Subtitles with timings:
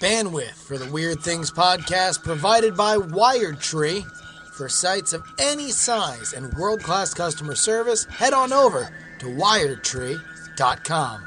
[0.00, 4.04] Bandwidth for the Weird Things podcast provided by Wired Tree.
[4.54, 8.88] For sites of any size and world class customer service, head on over
[9.20, 11.20] to wiredtree.com.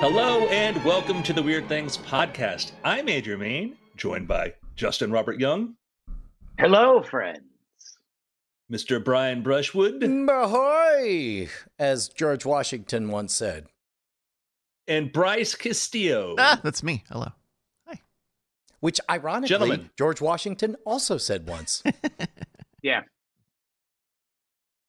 [0.00, 2.72] Hello and welcome to the Weird Things podcast.
[2.84, 5.76] I'm Andrew Mayne, joined by Justin Robert Young,
[6.60, 7.49] Hello, friends.
[8.70, 9.02] Mr.
[9.02, 11.48] Brian Brushwood, Ahoy!
[11.78, 13.66] As George Washington once said.
[14.86, 16.36] and Bryce Castillo.
[16.38, 17.02] Ah, that's me.
[17.10, 17.28] Hello.
[17.88, 18.00] Hi.
[18.80, 19.90] Which, ironically, Gentlemen.
[19.98, 21.82] George Washington also said once.
[22.82, 23.02] Yeah.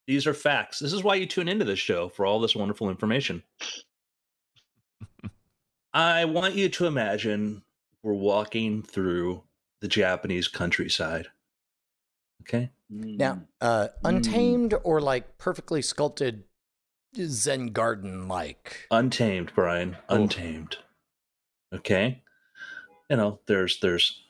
[0.07, 0.79] These are facts.
[0.79, 3.43] This is why you tune into this show for all this wonderful information.
[5.93, 7.63] I want you to imagine
[8.01, 9.43] we're walking through
[9.81, 11.27] the Japanese countryside.
[12.43, 12.69] Okay?
[12.91, 16.43] Now, uh, untamed or like perfectly sculpted
[17.15, 18.87] Zen garden like.
[18.91, 19.97] Untamed, Brian.
[20.09, 20.77] Untamed.
[21.73, 22.21] Okay?
[23.09, 24.21] You know, there's there's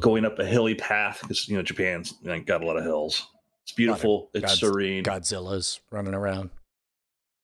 [0.00, 2.84] going up a hilly path because you know Japan's you know, got a lot of
[2.84, 3.26] hills.
[3.62, 4.30] It's beautiful.
[4.34, 5.04] It's God's- serene.
[5.04, 6.50] Godzilla's running around.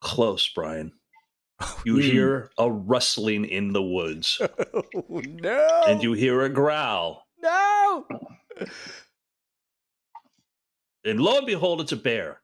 [0.01, 0.92] Close, Brian.
[1.86, 2.01] You Hmm.
[2.01, 4.39] hear a rustling in the woods,
[4.75, 4.83] oh,
[5.25, 5.83] no!
[5.89, 8.06] and you hear a growl, No!
[11.07, 12.41] and lo and behold, it's a bear.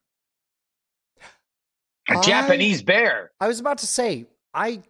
[2.09, 3.31] A I- Japanese bear.
[3.39, 4.81] I was about to say, I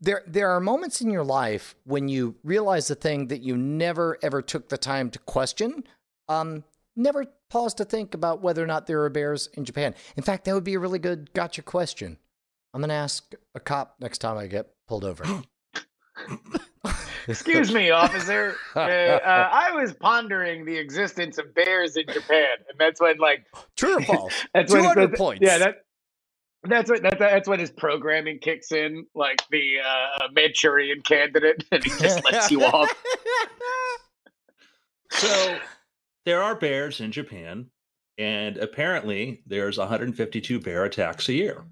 [0.00, 4.18] there there are moments in your life when you realize the thing that you never
[4.22, 5.84] ever took the time to question.
[6.28, 6.64] Um,
[6.96, 9.94] never pause to think about whether or not there are bears in Japan.
[10.16, 12.18] In fact, that would be a really good gotcha question.
[12.74, 15.24] I'm gonna ask a cop next time I get pulled over.
[17.28, 18.56] Excuse me, officer.
[18.74, 23.44] Uh, uh, I was pondering the existence of bears in Japan, and that's when, like,
[23.76, 24.32] True or false?
[24.54, 25.42] that's 200 points.
[25.44, 25.84] Yeah, that.
[26.64, 31.84] That's what that's, that's when his programming kicks in, like the uh, Manchurian candidate, and
[31.84, 32.90] he just lets you off.
[35.10, 35.58] So
[36.24, 37.66] there are bears in Japan,
[38.16, 41.64] and apparently there's 152 bear attacks a year.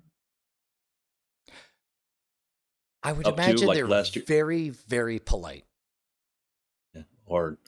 [3.03, 5.65] I would Up to, imagine like, they're last year- very, very polite.
[7.27, 7.59] Or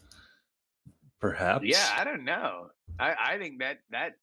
[1.20, 1.64] perhaps.
[1.64, 2.66] Yeah, I don't know.
[2.98, 4.14] I, I think that that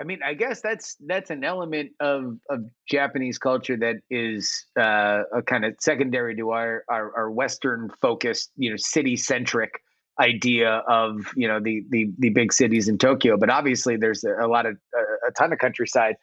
[0.00, 5.24] I mean, I guess that's that's an element of of Japanese culture that is uh,
[5.36, 9.82] a kind of secondary to our our, our Western focused, you know, city centric
[10.18, 13.36] idea of you know the the the big cities in Tokyo.
[13.36, 16.14] But obviously, there's a, a lot of a, a ton of countryside.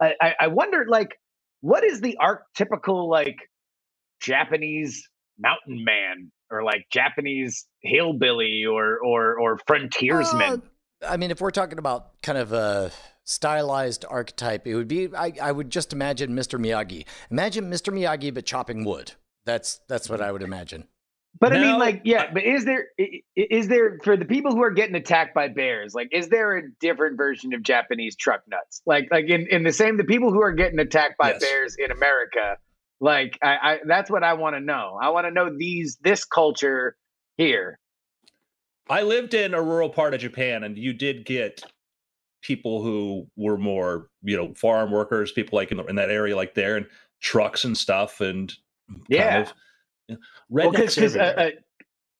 [0.00, 1.18] I, I, I wondered, like,
[1.60, 3.36] what is the archetypical like
[4.20, 10.62] Japanese mountain man or like Japanese hillbilly or or or frontiersman?
[11.02, 12.90] Uh, I mean, if we're talking about kind of a
[13.24, 16.58] stylized archetype, it would be I, I would just imagine Mr.
[16.58, 17.06] Miyagi.
[17.30, 17.92] Imagine Mr.
[17.92, 19.12] Miyagi but chopping wood.
[19.46, 20.86] That's that's what I would imagine.
[21.38, 22.30] But I mean, like, yeah.
[22.32, 22.88] But is there
[23.34, 25.94] is there for the people who are getting attacked by bears?
[25.94, 28.82] Like, is there a different version of Japanese truck nuts?
[28.84, 31.40] Like, like in, in the same the people who are getting attacked by Yes.
[31.40, 32.58] bears in America.
[33.00, 34.98] Like, I, I that's what I want to know.
[35.00, 36.96] I want to know these this culture
[37.36, 37.78] here.
[38.90, 41.62] I lived in a rural part of Japan, and you did get
[42.42, 46.34] people who were more, you know, farm workers, people like in, the, in that area,
[46.34, 46.86] like there, and
[47.20, 48.52] trucks and stuff, and
[48.88, 49.40] kind Yeah.
[49.42, 49.52] of,
[50.10, 51.50] you know, Well, because uh, uh,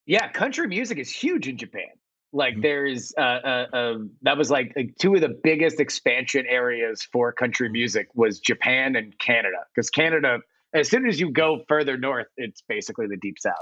[0.05, 1.89] yeah, country music is huge in Japan.
[2.33, 2.61] Like Mhm.
[2.61, 7.33] there's uh, uh, uh, that was like, like two of the biggest expansion areas for
[7.33, 9.57] country music was Japan and Canada.
[9.75, 10.39] Because Canada,
[10.73, 13.53] as soon as you go further north, it's basically the deep south.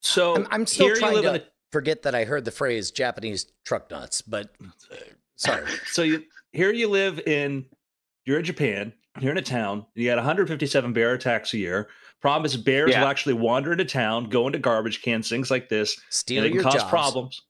[0.00, 3.46] so I'm, I'm still trying to in the forget that I heard the phrase Japanese
[3.64, 4.50] truck nuts, but
[4.90, 4.96] uh,
[5.36, 5.66] sorry.
[5.86, 7.66] so you here you live in
[8.26, 11.88] you're in Japan, you're in a town, you got 157 bear attacks a year.
[12.20, 13.00] Problem is bears Yeah.
[13.00, 16.50] will actually wander into town, go into garbage cans, things like this, Steal and it
[16.56, 16.90] can cause jobs.
[16.90, 17.42] problems.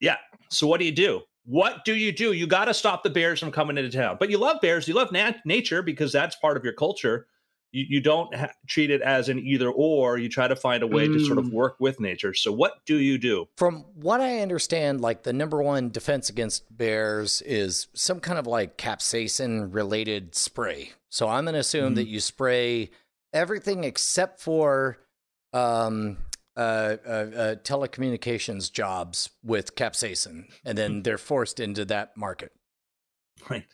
[0.00, 0.16] Yeah.
[0.48, 1.22] So what do you do?
[1.44, 2.32] What do you do?
[2.32, 4.16] You got to stop the bears from coming into town.
[4.20, 7.26] But you love bears, you love nat- nature because that's part of your culture.
[7.72, 10.18] You, you don't ha- treat it as an either or.
[10.18, 11.52] You try to find a way to sort of Mm.
[11.52, 12.34] work with nature.
[12.34, 13.48] So what do you do?
[13.56, 18.46] From what I understand, like the number one defense against bears is some kind of
[18.46, 20.92] like capsaicin related spray.
[21.10, 22.90] So I'm going to assume that you spray
[23.32, 24.98] everything except for
[25.52, 26.18] um,
[26.56, 32.52] uh, uh, uh, telecommunications jobs with capsaicin, and then they're forced into that market.
[33.48, 33.66] Right.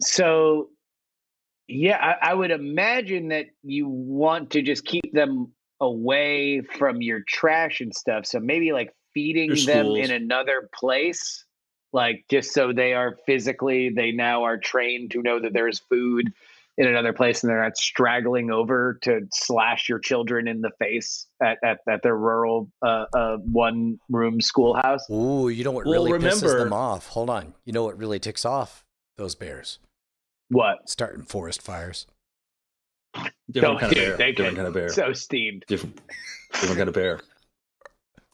[0.00, 0.70] So,
[1.70, 7.20] yeah, I, I would imagine that you want to just keep them away from your
[7.26, 8.26] trash and stuff.
[8.26, 11.44] So maybe like feeding them in another place,
[11.92, 16.32] like just so they are physically, they now are trained to know that there's food
[16.76, 21.26] in another place and they're not straggling over to slash your children in the face
[21.42, 25.08] at, at, at their rural uh, uh, one room schoolhouse.
[25.10, 27.08] Ooh, you know what Well, really pisses them off?
[27.08, 27.54] Hold on.
[27.64, 28.84] You know what really ticks off
[29.16, 29.78] those bears?
[30.50, 30.88] What?
[30.88, 32.06] Starting forest fires.
[33.50, 34.16] Different kind of bear.
[34.16, 34.88] Different get kind of bear.
[34.90, 35.64] So steamed.
[35.66, 36.00] different,
[36.52, 37.20] different kind of bear.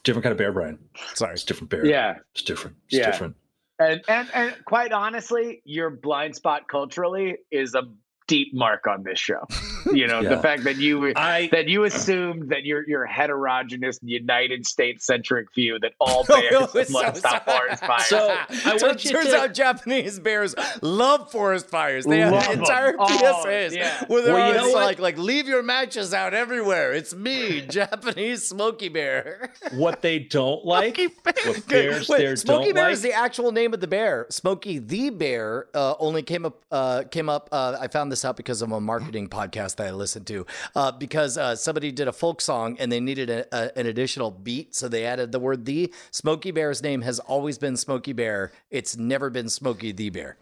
[0.03, 0.79] Different kind of bear, Brian.
[1.15, 1.33] Sorry.
[1.33, 1.85] It's different bear.
[1.85, 2.15] Yeah.
[2.33, 2.77] It's different.
[2.87, 3.11] It's Yeah.
[3.11, 3.35] different.
[3.79, 7.83] And, and and quite honestly, your blind spot culturally is a
[8.27, 9.45] deep mark on this show.
[9.91, 10.29] You know, Yeah.
[10.29, 15.53] the fact that you I that you assumed that your your heterogeneous United States centric
[15.53, 18.05] view that all Oh, bears must so stop forest fires.
[18.07, 22.05] So, I Turns- want turns to- out Japanese bears love forest fires.
[22.05, 24.03] They have entire Oh, PSAs yeah.
[24.07, 26.93] where they're Well, you always know like, like, leave your matches out everywhere.
[26.93, 29.51] It's me, Japanese Smokey Bear.
[29.73, 32.93] what they don't like, what bears Wait, there Smokey don't Bear like.
[32.93, 34.25] is the actual name of the bear.
[34.29, 36.63] Smokey the Bear uh, only came up.
[36.71, 37.49] Uh, came up.
[37.51, 40.45] Uh, I found this out because of a marketing podcast that I listened to.
[40.75, 44.31] Uh, because uh, somebody did a folk song and they needed a, a, an additional
[44.31, 48.51] beat, so they added the word "the." Smokey Bear's name has always been Smokey Bear.
[48.69, 50.37] It's never been Smokey the Bear.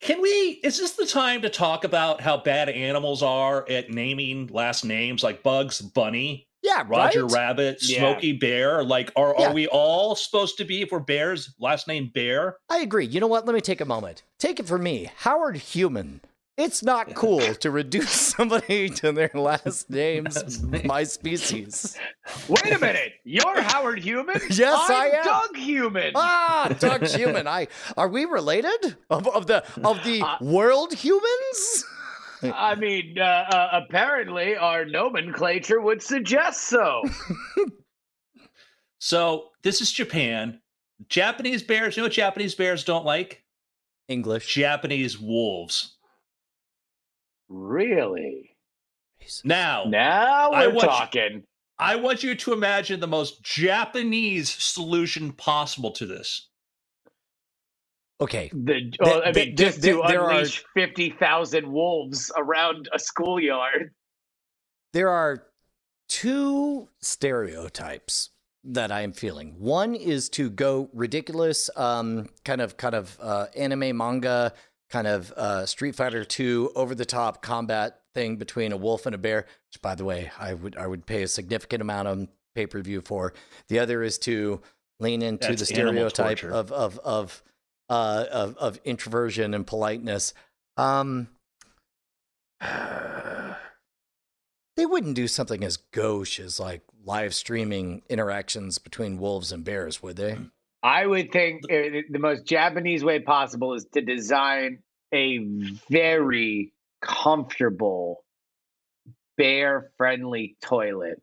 [0.00, 0.60] Can we?
[0.62, 5.22] Is this the time to talk about how bad animals are at naming last names
[5.22, 7.32] like Bugs Bunny, Yeah, Roger right?
[7.32, 8.00] Rabbit, Yeah.
[8.00, 8.84] Smokey Bear?
[8.84, 9.48] Like, are Yeah.
[9.48, 11.54] are we all supposed to be if we're bears?
[11.58, 12.58] Last name Bear?
[12.68, 13.06] I agree.
[13.06, 13.46] You know what?
[13.46, 14.22] Let me take a moment.
[14.38, 16.20] Take it from me, Howard Human.
[16.58, 21.96] It's not cool to reduce somebody to their last names, my species.
[22.48, 24.40] Wait a minute, you're Howard Human.
[24.50, 25.24] Yes, I'm I am.
[25.24, 26.12] Doug Human.
[26.14, 27.46] Ah, Doug Human.
[27.46, 31.84] I are we related of, of the of the Uh, world humans?
[32.42, 37.02] I mean, uh, uh, apparently our nomenclature would suggest so.
[38.98, 40.60] So this is Japan.
[41.08, 41.96] Japanese bears.
[41.96, 43.42] You know what Japanese bears don't like?
[44.08, 44.54] English.
[44.54, 45.95] Japanese wolves.
[47.48, 48.56] Really?
[49.44, 51.42] Now, Now we're want you- talking.
[51.78, 56.48] I want you to imagine the most Japanese solution possible to this.
[58.18, 58.50] Okay.
[58.54, 62.88] The, oh, I mean, th- just th- to there are- unleash fifty thousand wolves around
[62.94, 63.92] a schoolyard.
[64.94, 65.48] There are
[66.08, 68.30] two stereotypes
[68.64, 69.56] that I am feeling.
[69.58, 74.54] One is to go ridiculous, um, kind of, kind of uh, anime manga,
[74.90, 79.14] kind of uh, Street Fighter Two over the top combat thing between a wolf and
[79.14, 79.46] a bear.
[79.70, 82.80] Which, by the way, I would I would pay a significant amount on pay per
[82.80, 83.32] view for.
[83.68, 84.60] The other is to
[84.98, 87.42] lean into That's the stereotype of of of
[87.88, 90.34] uh, of of introversion and politeness.
[90.76, 91.28] Um,
[94.76, 100.02] they wouldn't do something as gauche as like live streaming interactions between wolves and bears,
[100.02, 100.36] would they?
[100.86, 104.78] I would think the most Japanese way possible is to design
[105.12, 105.38] a
[105.90, 106.72] very
[107.02, 108.24] comfortable,
[109.36, 111.18] bear-friendly toilet,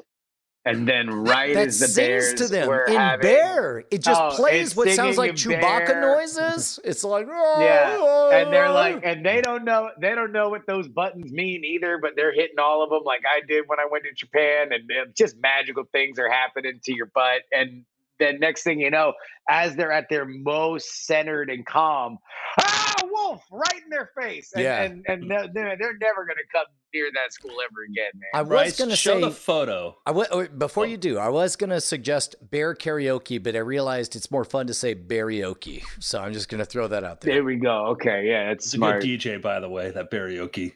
[0.66, 3.86] and then right that as the sings bears to them were in having, bear.
[3.90, 6.02] It just Oh, plays what sounds like Chewbacca bear.
[6.02, 6.80] noises.
[6.86, 7.98] It's like Yeah,
[8.32, 12.00] and they're like, and they don't know, they don't know what those buttons mean either,
[12.02, 14.92] but they're hitting all of them like I did when I went to Japan, and
[14.92, 17.86] uh, just magical things are happening to your butt, and
[18.20, 19.14] then next thing you know,
[19.50, 22.18] as they're at their most centered and calm,
[22.62, 24.84] ah, wolf, right in their face, and Yeah.
[24.84, 28.30] and, and they're, they're they're never gonna come near that school ever again, man.
[28.34, 29.98] I was gonna show say the photo.
[30.06, 30.88] I w- oh, before Oh.
[30.88, 34.74] you do, I was gonna suggest bear karaoke, but I realized it's more fun to
[34.74, 37.34] say barioke, so I'm just gonna throw that out there.
[37.36, 37.88] there we go.
[37.88, 39.02] Okay, yeah, that's It's a smart.
[39.02, 39.92] good DJ, by the way.
[39.92, 40.74] That karaoke.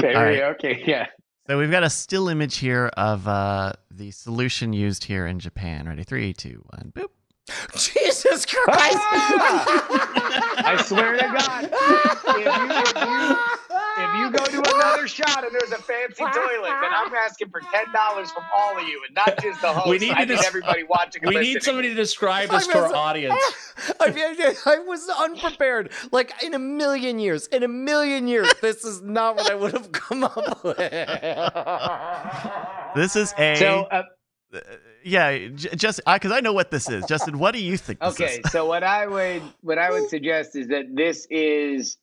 [0.00, 0.42] Very All right.
[0.56, 1.06] okay, yeah.
[1.46, 5.86] So we've got a still image here of uh, the solution used here in Japan.
[5.86, 6.02] Ready?
[6.02, 7.08] Three, two, one, boop.
[7.76, 8.96] Jesus Christ!
[10.56, 13.36] I swear to God, if you, if you
[13.96, 17.60] if you go to another shot and there's a fancy toilet, then I'm asking for
[17.60, 19.88] ten dollars from all of you, and not just the host.
[19.88, 21.22] We need I to need dis- everybody watching.
[21.22, 21.54] We listening.
[21.54, 23.38] need somebody to describe this I to our audience.
[24.00, 24.36] I, mean,
[24.66, 25.90] I was unprepared.
[26.12, 29.72] Like in a million years, in a million years, this is not what I would
[29.72, 30.76] have come up with.
[32.94, 34.02] This is a So, uh,
[34.54, 34.60] uh,
[35.04, 37.04] yeah, j- just because I know what this is.
[37.06, 38.00] Justin, what do you think?
[38.00, 38.52] This okay, is?
[38.52, 41.96] so what I would what I would suggest is that this is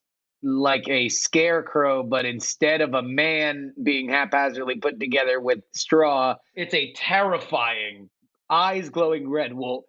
[0.43, 6.73] like a scarecrow, but instead of a man being haphazardly put together with straw, it's
[6.73, 8.09] a terrifying,
[8.49, 9.85] eyes glowing red wolf.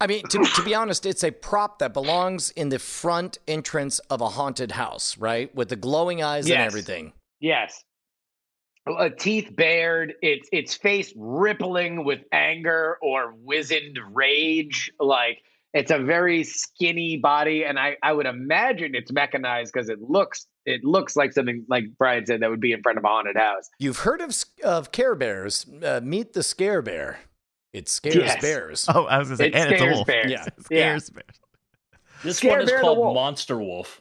[0.00, 3.98] I mean, to, to be honest, it's a prop that belongs in the front entrance
[4.10, 5.54] of a haunted house, right?
[5.54, 7.12] With the glowing eyes and everything.
[7.40, 7.82] Yes.
[8.86, 14.92] a uh, teeth bared, its its face rippling with anger or wizened rage.
[15.00, 15.42] Like
[15.76, 20.46] it's a very skinny body, and I I would imagine it's mechanized because it looks
[20.64, 23.36] it looks like something like Brian said that would be in front of a haunted
[23.36, 23.68] house.
[23.78, 25.66] You've heard of of Care Bears?
[25.82, 27.20] Uh, meet the Scare Bear.
[27.72, 28.40] It scares Yes.
[28.40, 28.86] bears.
[28.92, 30.06] Oh, I was gonna say, It and it's a scares wolf.
[30.06, 30.30] bears.
[30.30, 30.44] Yeah.
[30.46, 30.98] It Yeah.
[30.98, 31.40] scares bears.
[32.24, 33.14] This Scare one is called Wolf.
[33.14, 34.00] Monster Wolf.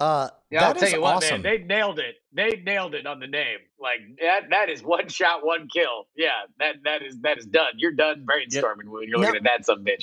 [0.00, 1.42] Uh, Yeah, I'll tell is you what, awesome.
[1.42, 2.16] man, they nailed it.
[2.32, 3.58] They nailed it on the name.
[3.78, 6.08] Like that that is one shot, one kill.
[6.16, 7.72] Yeah, that that is that is done.
[7.76, 10.02] You're done brainstorming when you're looking Now- at that some bitch.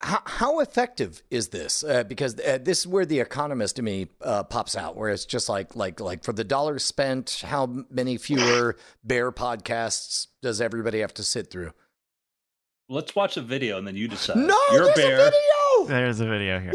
[0.00, 1.82] How, how effective is this?
[1.82, 5.24] Uh, because uh, this is where the economist in me uh, pops out, where it's
[5.24, 11.00] just like like like for the dollars spent, how many fewer bear podcasts does everybody
[11.00, 11.72] have to sit through?
[12.88, 14.36] Let's watch a video and then you decide.
[14.36, 15.14] No, You're there's bear.
[15.20, 15.88] a video.
[15.88, 16.72] There's a video here.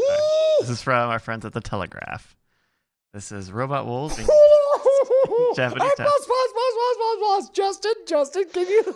[0.59, 2.35] This is from our friends at the Telegraph.
[3.13, 4.15] This is robot wolves.
[4.15, 4.27] being-
[5.55, 6.05] Japanese Pause, time.
[6.07, 7.49] pause, pause, pause, pause, pause.
[7.49, 8.83] Justin, Justin, can you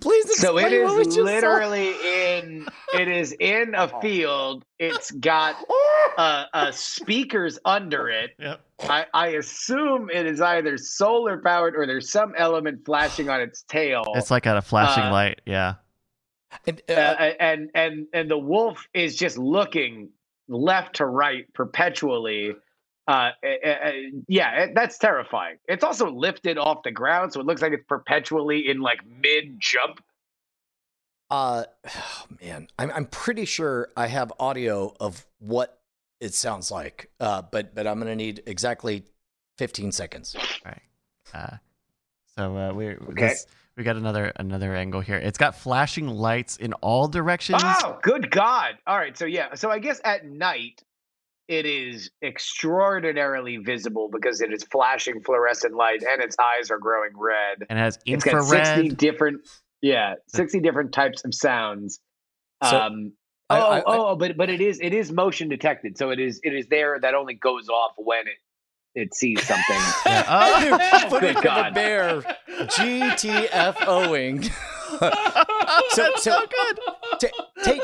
[0.00, 1.22] please explain So it what we is just saw?
[1.24, 4.64] literally in it is in a field.
[4.78, 5.56] It's got
[6.16, 8.30] uh, uh, speakers under it.
[8.38, 8.60] Yep.
[8.82, 13.62] I, I assume it is either solar powered or there's some element flashing on its
[13.62, 14.04] tail.
[14.14, 15.40] It's like a flashing Uh, light.
[15.46, 15.74] Yeah.
[16.66, 20.10] And, uh, uh, and and and the wolf is just looking
[20.48, 22.54] left to right perpetually.
[23.08, 23.92] Uh, uh, uh,
[24.28, 25.56] yeah, that's terrifying.
[25.66, 29.58] It's also lifted off the ground, so it looks like it's perpetually in like mid
[29.58, 30.04] jump.
[31.30, 31.64] Uh,
[31.96, 35.80] oh, man, I'm I'm pretty sure I have audio of what
[36.20, 37.10] it sounds like.
[37.18, 39.04] Uh, but but I'm gonna need exactly
[39.56, 40.36] 15 seconds.
[41.32, 41.56] Uh,
[42.36, 43.02] so uh, we Okay.
[43.14, 43.46] this,
[43.76, 45.16] we got another another angle here.
[45.16, 47.62] It's got flashing lights in all directions.
[47.64, 48.76] Oh, good God!
[48.86, 50.82] All right, so yeah, so I guess at night
[51.48, 57.12] it is extraordinarily visible because it is flashing fluorescent light and its eyes are growing
[57.16, 57.64] red.
[57.70, 59.40] And it has It's got sixty different,
[59.80, 62.00] yeah, sixty different types of sounds.
[62.62, 63.12] So, um,
[63.50, 66.38] I- oh, I- oh, but but it is it is motion detected, so it is
[66.42, 68.36] it is there that only goes off when it
[68.94, 69.80] it sees something.
[70.06, 70.24] Yeah.
[70.28, 71.72] Oh, of a God.
[71.74, 74.44] bear GTFOing.
[74.98, 75.10] so,
[75.90, 76.78] so- so good.
[77.20, 77.82] Ta- take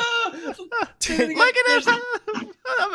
[1.37, 1.88] Look at.
[1.88, 2.43] I'm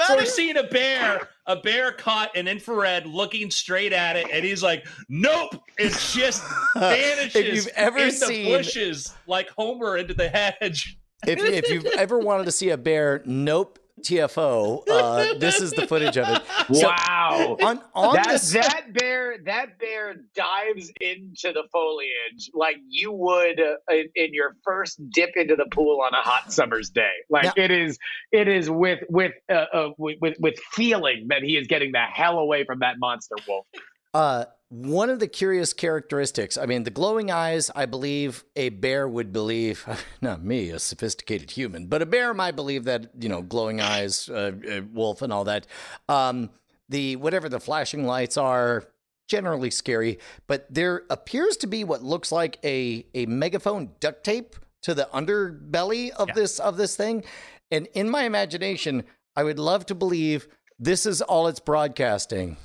[0.07, 4.43] So we're seeing a bear, a bear caught in infrared, looking straight at it, and
[4.43, 6.43] he's like, "Nope!" It just
[6.75, 7.35] vanishes.
[7.35, 10.97] if you've ever in seen the bushes, like Homer into the hedge.
[11.27, 14.83] if, if you've ever wanted to see a bear, nope, TFO.
[14.89, 16.41] Uh, this is the footage of it.
[16.75, 17.57] So, wow.
[17.61, 23.59] on on that this, that bear that bear dives into the foliage like you would
[23.59, 27.45] uh, in, in your first dip into the pool on a hot summer's day like
[27.45, 27.97] Now- it is
[28.31, 31.99] it is with with uh, uh with, with with feeling that he is getting the
[31.99, 33.65] hell away from that monster wolf
[34.13, 39.07] Uh, one of the curious characteristics, I mean, the glowing eyes, I believe a bear
[39.07, 39.85] would believe,
[40.21, 44.29] not me, a sophisticated human, but a bear might believe that, you know, glowing eyes,
[44.29, 45.65] uh, uh, wolf, and all that.
[46.07, 46.51] Um,
[46.87, 48.83] the whatever the flashing lights are,
[49.27, 54.55] generally scary, but there appears to be what looks like a, a megaphone duct tape
[54.81, 56.33] to the underbelly of Yeah.
[56.33, 57.23] this of this thing.
[57.69, 59.03] And in my imagination,
[59.35, 60.47] I would love to believe
[60.79, 62.57] this is all it's broadcasting.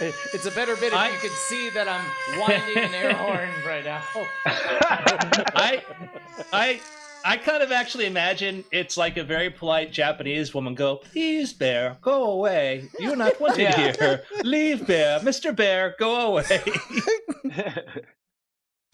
[0.00, 2.04] It's a better bit if I- you could see that I'm
[2.40, 4.02] winding an air horn right now.
[4.46, 5.82] I,
[6.52, 6.80] I,
[7.24, 11.96] I kind of actually imagine it's like a very polite Japanese woman go, "Please, bear,
[12.00, 12.88] go away.
[13.00, 13.92] You're not wanted Yeah.
[13.98, 14.22] here.
[14.44, 15.20] Leave, bear.
[15.22, 16.62] Mister Bear, go away."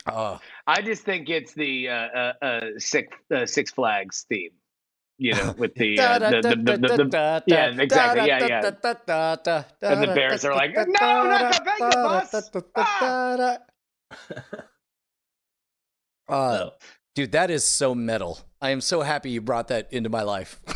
[0.06, 4.50] Oh, i just think it's the uh uh, uh six uh, six flags theme
[5.18, 8.26] you know with the uh, the, the, the, the, the yeah, exactly.
[8.26, 8.60] Yeah, yeah.
[9.82, 10.84] And the bears are like, "No,
[11.28, 12.32] not the Vega bus!"
[16.28, 16.74] Uh, So,
[17.14, 18.40] dude, that is so metal.
[18.60, 20.60] I am so happy you brought that into my life.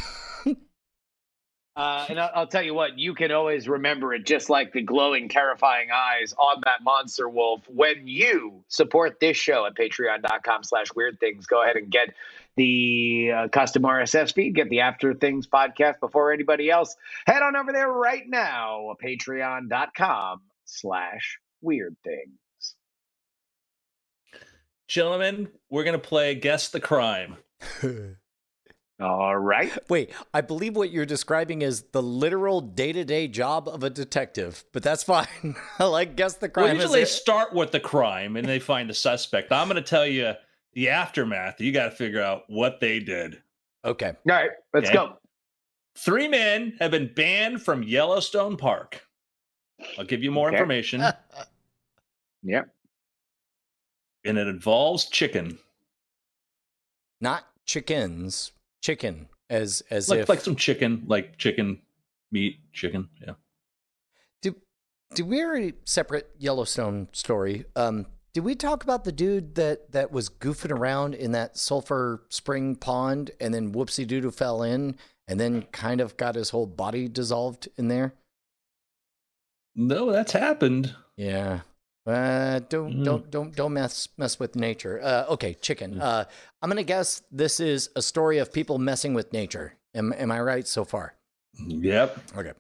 [1.77, 4.83] Uh, and I'll, I'll tell you what, you can always remember it just like the
[4.83, 10.89] glowing, terrifying eyes on that monster wolf when you support this show at patreon.com slash
[10.97, 11.47] weird things.
[11.47, 12.15] Go ahead and get
[12.59, 16.95] the uh, custom RSS feed, get the After Things podcast before anybody else.
[17.27, 22.75] Head on over there right now, patreon.com slash weird things.
[24.87, 27.37] gentlemen, we're gonna play guess the crime.
[29.01, 29.71] All right.
[29.89, 33.91] Wait, I believe what you're describing is the literal day to day job of a
[33.91, 35.55] detective, but that's fine.
[35.79, 36.77] I like guess the Well, crime.
[36.77, 37.09] is usually they it.
[37.09, 39.53] start with the crime and they find the suspect.
[39.53, 40.33] I'm gonna tell you
[40.75, 41.61] the aftermath.
[41.61, 43.43] You got to figure out what they did.
[43.85, 44.09] Okay.
[44.09, 44.97] All right, let's Okay.
[44.97, 45.19] go.
[45.97, 49.05] Three men have been banned from Yellowstone Park.
[49.99, 50.57] I'll give you more Okay.
[50.57, 51.01] information,
[52.43, 52.69] Yep.
[54.25, 55.59] and it involves chicken,
[57.21, 58.53] Not chickens.
[58.81, 59.29] Chicken.
[59.51, 61.81] As as like if like some chicken, like chicken
[62.31, 63.09] meat, chicken.
[63.21, 63.35] Yeah.
[64.43, 64.55] Do
[65.15, 67.65] did we already separate Yellowstone story?
[67.75, 68.07] Um,
[68.39, 72.77] did we talk about the dude that that was goofing around in that sulfur spring
[72.77, 74.95] pond and then whoopsie doodoo fell in
[75.27, 78.15] and then kind of got his whole body dissolved in there?
[79.75, 80.95] No, that's happened.
[81.17, 81.63] Yeah.
[82.07, 83.05] Uh, don't Mm.
[83.05, 85.01] don't don't don't mess mess with nature.
[85.03, 86.01] Uh, okay, chicken.
[86.01, 86.25] Uh,
[86.63, 89.75] I'm gonna guess this is a story of people messing with nature.
[89.97, 91.17] Am am I right so far?
[91.67, 92.21] Yep.
[92.37, 92.53] Okay.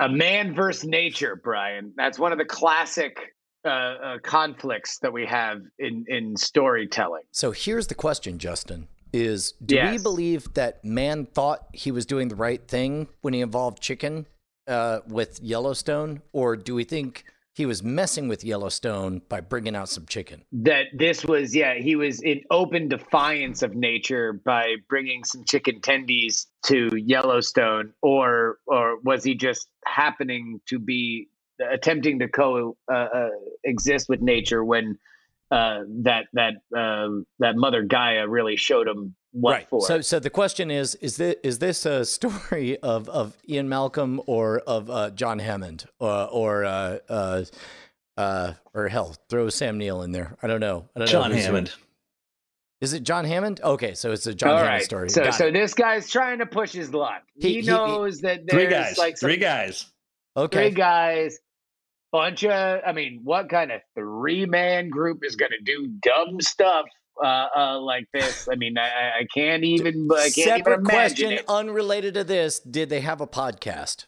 [0.00, 1.92] A man versus nature, Brian.
[1.96, 7.22] That's one of the classic uh, uh, conflicts that we have in in storytelling.
[7.32, 8.88] So here's the question, Justin.
[9.12, 13.40] Is do we believe that man thought he was doing the right thing when he
[13.40, 14.26] involved chicken
[14.68, 17.24] uh, with Yellowstone, or do we think
[17.54, 20.44] he was messing with Yellowstone by bringing out some chicken?
[20.52, 25.80] That this was, yeah, he was in open defiance of nature by bringing some chicken
[25.80, 31.28] tendies to Yellowstone, or or was he just happening to be
[31.70, 33.28] attempting to co uh, uh,
[33.64, 34.98] exist with nature when
[35.50, 39.80] uh, that that um, that Mother Gaia really showed him what for?
[39.86, 44.20] So, so the question is: is this is this a story of of Ian Malcolm
[44.26, 47.44] or of uh, John Hammond uh, or uh, uh,
[48.16, 50.36] uh, or hell, throw Sam Neill in there?
[50.42, 50.88] I don't know.
[50.94, 51.46] I don't know John who's who.
[51.46, 51.72] Hammond.
[52.80, 53.60] Is it John Hammond?
[53.62, 54.82] Okay, so it's a John All Hammond right.
[54.82, 55.10] story.
[55.10, 55.52] So, Got so it.
[55.52, 57.22] this guy's trying to push his luck.
[57.34, 58.96] He- He, he- he- knows that there's Three guys.
[58.98, 59.84] like some, Three guys.
[60.34, 60.68] okay.
[60.70, 61.38] three guys,
[62.12, 62.80] bunch of.
[62.86, 66.86] I mean, what kind of three man group is going to do dumb stuff
[67.22, 68.48] uh, uh, like this?
[68.50, 70.08] I mean, I, I- I can't even.
[70.12, 71.44] I can't even Separate imagine question, it.
[71.48, 72.60] unrelated to this.
[72.60, 74.06] Did they have a podcast?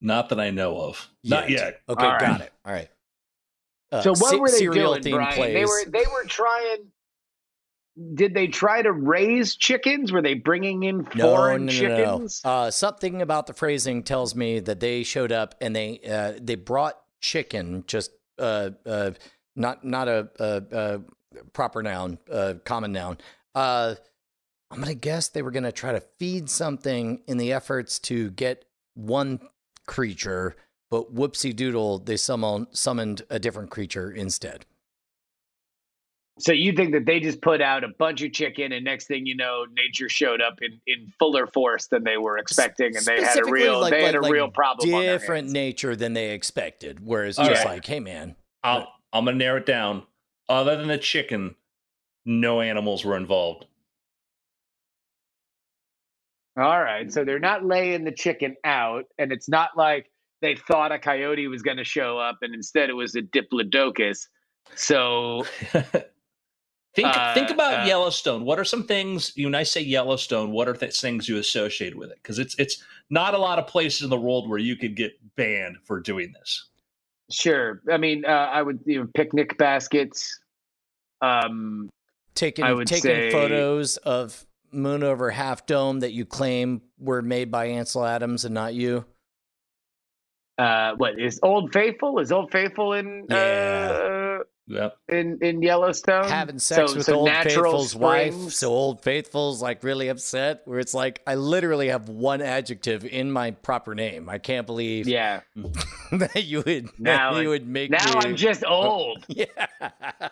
[0.00, 1.08] Not that I know of.
[1.24, 1.80] Not yet.
[1.88, 2.20] Okay, All right.
[2.20, 2.52] got it.
[2.66, 2.88] All right.
[3.90, 5.54] Uh, So what se- were they serial doing, theme Brian?
[5.54, 6.88] They were they were trying.
[8.14, 10.10] Did they try to raise chickens?
[10.10, 12.40] Were they bringing in foreign no, no, no, chickens?
[12.44, 16.56] Uh, something about the phrasing tells me that they showed up and they uh, they
[16.56, 19.12] brought chicken, just uh, uh,
[19.54, 21.00] not not a, a, a
[21.52, 22.18] proper noun,
[22.64, 23.18] common noun.
[23.54, 23.94] Uh,
[24.70, 28.64] I'm gonna guess they were gonna try to feed something in the efforts to get
[28.94, 29.38] one
[29.86, 30.56] creature,
[30.90, 34.66] but whoopsie doodle, they summon, summoned a different creature instead.
[36.38, 39.24] So you think that they just put out a bunch of chicken, and next thing
[39.24, 43.22] you know, nature showed up in, in fuller force than they were expecting, and they
[43.22, 44.88] had a real like- they had a like- real like problem.
[44.90, 45.52] Different hands.
[45.52, 46.98] nature than they expected.
[47.06, 47.74] Whereas All just right.
[47.74, 50.02] like, hey man, I'll, I'm going to narrow it down.
[50.48, 51.54] Other than the chicken,
[52.26, 53.66] no animals were involved.
[56.56, 60.92] All right, so they're not laying the chicken out, and it's not like they thought
[60.92, 64.26] a coyote was going to show up, and instead it was a diplodocus.
[64.76, 65.44] So
[66.94, 68.44] think Uh, think about uh, Yellowstone.
[68.44, 70.50] What are some things you when I say Yellowstone?
[70.52, 72.18] What are th- things you associate with it?
[72.22, 75.12] Because it's it's not a lot of places in the world where you could get
[75.36, 76.66] banned for doing this.
[77.30, 80.38] sure, I mean, uh, I would you know, picnic baskets.
[81.20, 81.88] Um,
[82.34, 87.22] taking I would taking say- photos of moon over half dome that you claim were
[87.22, 89.04] made by Ansel Adams and not you.
[90.58, 92.18] uh, what is Old Faithful?
[92.18, 93.36] Is Old Faithful in Yeah.
[94.66, 96.24] Yeah, in in Yellowstone?
[96.28, 100.62] Having sex So- with so Old natural Faithful's wife, so Old Faithful's like really upset.
[100.64, 104.28] Where it's like I literally have one adjective in my proper name.
[104.30, 105.40] I can't believe yeah.
[106.12, 108.12] that you would Now that you would make Now me.
[108.24, 109.24] I'm just old.
[109.28, 109.46] Yeah.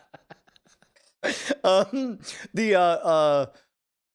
[1.64, 2.18] um
[2.54, 3.46] the uh uh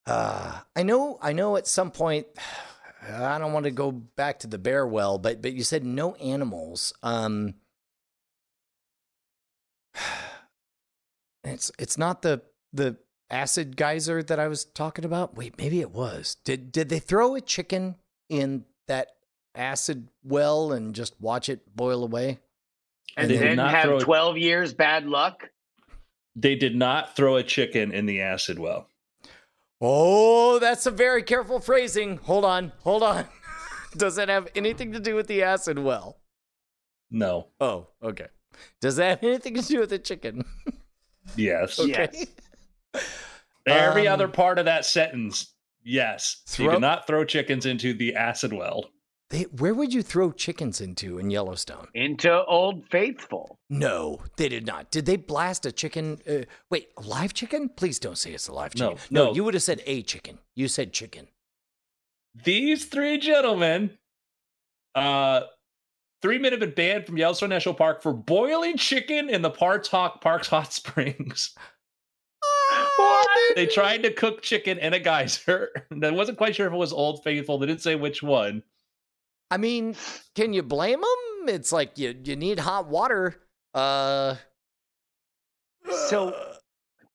[0.07, 2.27] uh I know I know at some point
[3.09, 6.15] I don't want to go back to the bear well, but but you said no
[6.15, 6.91] animals.
[7.03, 7.53] Um
[11.49, 12.41] it's it's not the
[12.73, 12.97] the
[13.29, 15.35] acid geyser that I was talking about.
[15.35, 16.37] Wait, maybe it was.
[16.43, 17.95] Did did they throw a chicken
[18.29, 19.09] in that
[19.55, 22.39] acid well and just watch it boil away?
[23.15, 25.49] And They did then not have throw it- 12 years bad luck.
[26.35, 28.87] they did not throw a chicken in the acid well.
[29.81, 32.17] Oh, that's a very careful phrasing.
[32.17, 33.25] Hold on, hold on.
[33.97, 36.19] Does that have anything to do with the acid well?
[37.09, 37.47] No.
[37.59, 38.27] Oh, okay.
[38.81, 40.43] Does that have anything to do with the chicken?
[41.35, 41.79] Yes.
[41.79, 42.27] Okay.
[43.67, 45.53] Every Um, other part of that sentence.
[45.83, 46.37] Yes.
[46.57, 48.85] you throw- did not throw chickens into the acid well.
[49.29, 51.87] They, where would you throw chickens into in Yellowstone?
[51.93, 53.59] Into Old Faithful.
[53.69, 54.89] No, they did not.
[54.89, 56.19] Did they blast a chicken?
[56.29, 57.67] Uh, wait, a live chicken?
[57.67, 59.03] Please don't say it's a live No, chicken.
[59.11, 59.33] no.
[59.33, 60.39] you would have said a chicken.
[60.55, 61.27] You said chicken.
[62.41, 63.97] These three gentlemen,
[64.95, 65.41] uh,
[66.21, 69.87] three men have been banned from Yellowstone National Park for boiling chicken in the Parks
[69.89, 71.55] Hot Parks Hot Springs.
[72.97, 73.27] What?
[73.55, 75.69] they tried to cook chicken in a geyser.
[76.03, 77.59] I wasn't quite sure if it was Old Faithful.
[77.59, 78.63] They didn't say which one.
[79.51, 79.95] I mean,
[80.35, 81.49] can you blame them?
[81.55, 83.35] It's like you you need hot water.
[83.73, 84.35] Uh,
[86.09, 86.56] So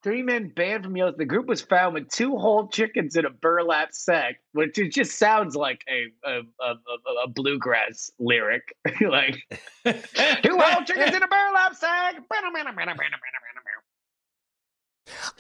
[0.02, 1.18] three men banned from Yellowstone.
[1.18, 5.18] The group was found with two whole chickens in a burlap sack, which it just
[5.18, 8.74] sounds like a a, a, a, a bluegrass lyric.
[9.00, 9.36] like
[9.84, 12.16] two whole chickens in a burlap sack.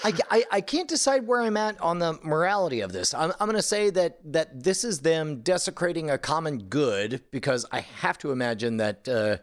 [0.04, 3.14] I, I, I can't decide where I'm at on the morality of this.
[3.14, 7.64] I'm, I'm going to say that that this is them desecrating a common good because
[7.70, 9.36] I have to imagine that uh,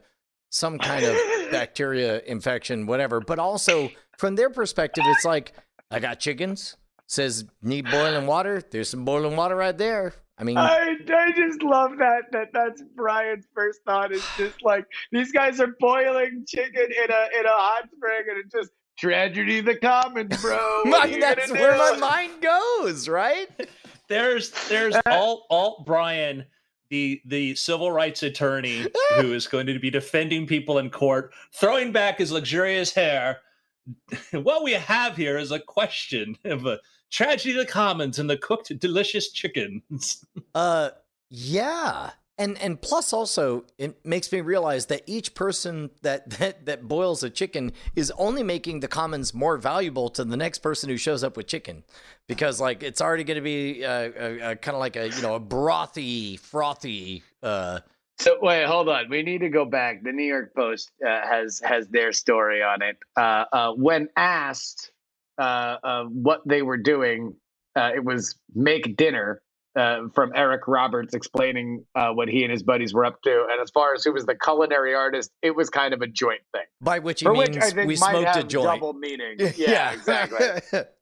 [0.50, 1.16] some kind of
[1.52, 3.20] bacteria infection, whatever.
[3.22, 5.54] But also from their perspective, it's like
[5.90, 6.76] I got chickens.
[7.08, 8.62] Says need boiling water.
[8.70, 10.14] There's some boiling water right there.
[10.38, 14.86] I mean, I, I just love that that that's Brian's first thought is just like
[15.12, 19.62] these guys are boiling chicken in a in a hot spring and it's just tragedy
[19.62, 20.58] the commons, bro.
[20.84, 21.78] What I are mean, you that's where do?
[21.78, 23.48] my mind goes, right?
[24.08, 26.44] There's there's uh, alt alt Brian,
[26.90, 31.92] the the civil rights attorney who is going to be defending people in court, throwing
[31.92, 33.38] back his luxurious hair.
[34.32, 36.80] what we have here is a question of a
[37.12, 40.26] tragedy of the commons and the cooked delicious chickens.
[40.56, 40.90] Uh,
[41.30, 46.88] yeah, and and plus also it makes me realize that each person that that that
[46.88, 50.98] boils a chicken is only making the commons more valuable to the next person who
[50.98, 51.84] shows up with chicken,
[52.28, 55.22] because like it's already going to be uh, a, a, kind of like a you
[55.22, 57.22] know a brothy, frothy.
[57.44, 57.80] Uh,
[58.20, 59.10] So wait, hold on.
[59.10, 60.04] We need to go back.
[60.04, 62.98] The New York Post uh, has has their story on it.
[63.16, 64.92] Uh, uh, when asked
[65.38, 67.34] uh, uh, what they were doing,
[67.76, 69.42] uh, it was make dinner.
[69.76, 73.62] Uh, from Eric Roberts explaining uh, what he and his buddies were up to, and
[73.62, 76.64] as far as who was the culinary artist, it was kind of a joint thing.
[76.82, 78.66] by which he For means which I think we smoked a joint.
[78.66, 79.38] double meaning.
[79.56, 80.80] Yeah, exactly.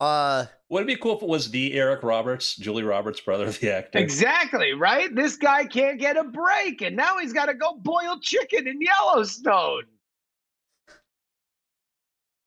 [0.00, 3.58] uh, Would it be cool if it was the Eric Roberts, Julia Roberts' brother, of
[3.60, 3.98] the actor?
[3.98, 5.14] Exactly, right?
[5.14, 8.80] This guy can't get a break, and now he's got to go boil chicken in
[8.80, 9.84] Yellowstone.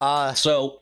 [0.02, 0.82] uh, So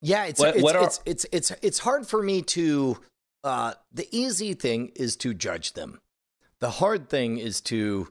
[0.00, 2.98] Yeah, it's What- it's, what are- it's it's it's it's hard for me to.
[3.44, 6.00] Uh, the easy thing is to judge them.
[6.60, 8.08] The hard thing is to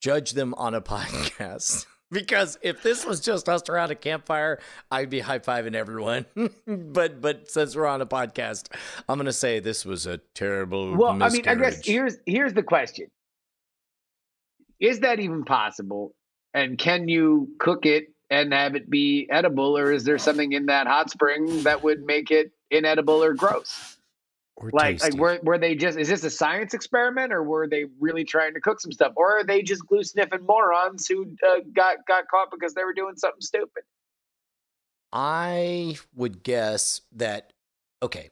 [0.00, 1.86] judge them on a podcast.
[2.10, 4.58] Because if this was just us around a campfire,
[4.90, 6.26] I'd be high fiving everyone.
[6.66, 8.72] but but since we're on a podcast,
[9.08, 10.96] I'm gonna say this was a terrible.
[10.96, 13.08] Well, I mean, I guess here's here's the question:
[14.80, 16.14] Is that even possible?
[16.54, 20.66] And can you cook it and have it be edible, or is there something in
[20.66, 23.95] that hot spring that would make it inedible or gross?
[24.56, 27.84] Or Like, like were were they just is this a science experiment, or were they
[28.00, 31.56] really trying to cook some stuff, or are they just glue sniffing morons who uh,
[31.74, 33.82] got got caught because they were doing something stupid?
[35.12, 37.52] I would guess that,
[38.02, 38.30] okay,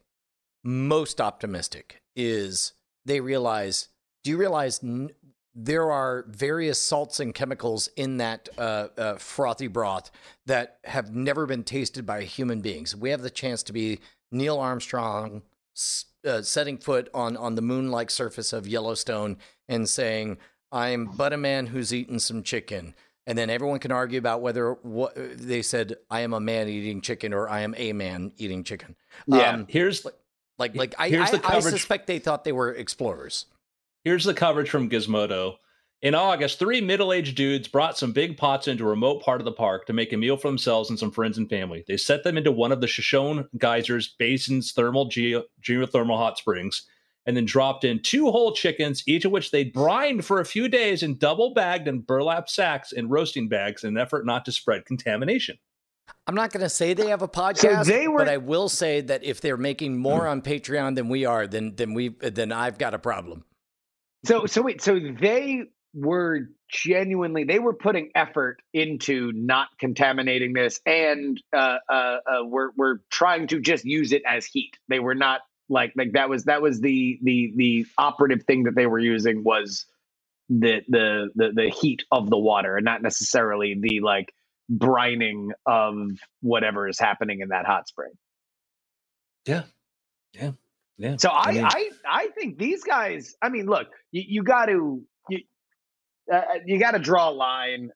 [0.62, 2.72] most optimistic is
[3.04, 3.88] they realize,
[4.22, 5.10] do you realize n-
[5.54, 10.10] there are various salts and chemicals in that uh, uh, frothy broth
[10.46, 12.96] that have never been tasted by human beings?
[12.96, 14.00] We have the chance to be
[14.32, 15.42] Neil Armstrong
[16.26, 19.36] uh, setting foot on, on the moon like surface of Yellowstone
[19.68, 20.38] and saying,
[20.72, 22.94] I'm but a man who's eaten some chicken
[23.26, 27.00] and then everyone can argue about whether what they said I am a man eating
[27.00, 28.96] chicken or I am a man eating chicken.
[29.26, 29.50] Yeah.
[29.50, 30.04] Um, here's
[30.58, 33.46] like like I, Here's I, the I coverage- suspect they thought they were explorers.
[34.04, 35.56] Here's the coverage from Gizmodo.
[36.04, 39.46] In August, three middle aged dudes brought some big pots into a remote part of
[39.46, 41.82] the park to make a meal for themselves and some friends and family.
[41.88, 46.86] They set them into one of the Shoshone Geysers Basin's thermal geo- geothermal hot springs
[47.24, 50.68] and then dropped in two whole chickens, each of which they brined for a few
[50.68, 54.52] days and double bagged in burlap sacks and roasting bags in an effort not to
[54.52, 55.56] spread contamination.
[56.26, 59.00] I'm not going to say they have a podcast, they were- but I will say
[59.00, 62.76] that if they're making more on Patreon than we are, then then we then I've
[62.76, 63.46] got a problem.
[64.26, 65.64] So so wait, so they
[65.94, 72.72] were genuinely they were putting effort into not contaminating this and uh uh, uh were
[72.76, 74.76] were trying to just use it as heat.
[74.88, 78.74] They were not like like that was that was the the the operative thing that
[78.74, 79.86] they were using was
[80.48, 84.32] the the the the heat of the water and not necessarily the like
[84.72, 85.94] brining of
[86.40, 88.12] whatever is happening in that hot spring.
[89.46, 89.62] Yeah.
[90.32, 90.52] Yeah.
[90.96, 91.16] Yeah.
[91.18, 93.34] So I, I mean- I, I think these guys.
[93.42, 95.02] I mean, look, you, you got to.
[95.28, 95.38] You,
[96.32, 97.90] uh, you got to draw a line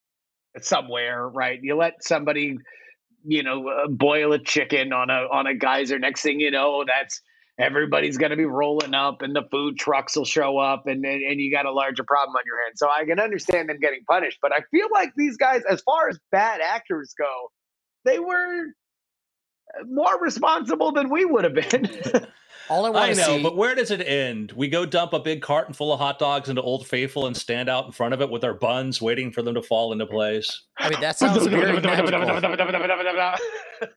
[0.60, 1.58] somewhere, right?
[1.62, 2.58] You let somebody,
[3.24, 5.98] you know, uh, boil a chicken on a on a geyser.
[5.98, 7.20] Next thing you know, that's
[7.58, 11.22] everybody's going to be rolling up, and the food trucks will show up, and, and
[11.22, 12.78] and you got a larger problem on your hands.
[12.78, 16.08] So I can understand them getting punished, but I feel like these guys, as far
[16.08, 17.50] as bad actors go,
[18.04, 18.66] they were
[19.86, 21.86] more responsible than we would have been.
[22.68, 24.52] All I I want to know, see, but where does it end?
[24.52, 27.68] We go dump a big carton full of hot dogs into Old Faithful and stand
[27.68, 30.64] out in front of it with our buns, waiting for them to fall into place.
[30.76, 33.18] I mean, that sounds very magical.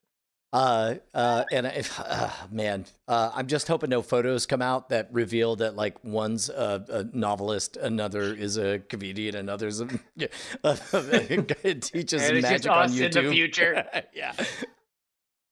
[0.54, 5.08] Uh, uh, and if, uh, man, uh, I'm just hoping no photos come out that
[5.14, 9.88] reveal that like one's a, a novelist, another is a comedian, another's a,
[10.66, 13.32] it teaches And it's just magic on us in the YouTube.
[13.32, 13.86] future.
[14.14, 14.34] yeah.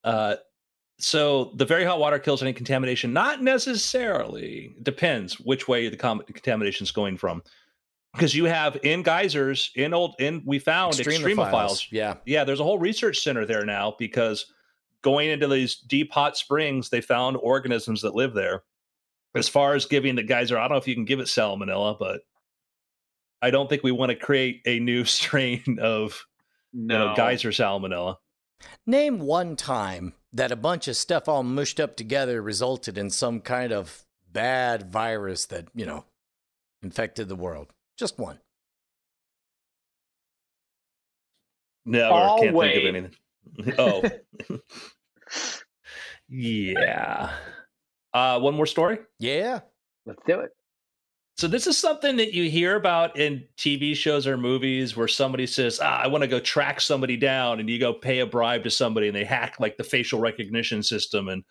[0.04, 0.36] Uh,
[1.00, 3.14] so the very hot water kills any contamination?
[3.14, 4.76] Not necessarily.
[4.84, 7.42] Depends which way the com- contamination is going from.
[8.14, 11.88] Because you have in geysers, in old, in we found extremophiles.
[11.92, 12.16] Yeah.
[12.26, 14.52] Yeah, there's a whole research center there now because
[15.02, 18.64] going into these deep hot springs, they found organisms that live there.
[19.36, 21.98] As far as giving the geyser, I don't know if you can give it salmonella,
[22.00, 22.22] but
[23.42, 26.26] I don't think we want to create a new strain of
[26.74, 28.16] you know, geyser salmonella.
[28.86, 33.40] Name one time that a bunch of stuff all mushed up together resulted in some
[33.42, 36.06] kind of bad virus that, you know,
[36.82, 37.74] infected the world.
[37.98, 38.40] Just one.
[41.86, 42.74] No, I'll can't wait.
[42.74, 43.16] think of anything.
[43.80, 44.04] Oh,
[46.30, 47.32] yeah.
[48.14, 49.00] Uh, one more story.
[49.18, 49.62] Yeah.
[50.06, 50.52] Let's do it.
[51.40, 55.48] So this is something that you hear about in TV shows or movies where somebody
[55.48, 58.66] says, ah, "I want to go track somebody down," and you go pay a bribe
[58.66, 61.46] to somebody, and they hack like the facial recognition system, and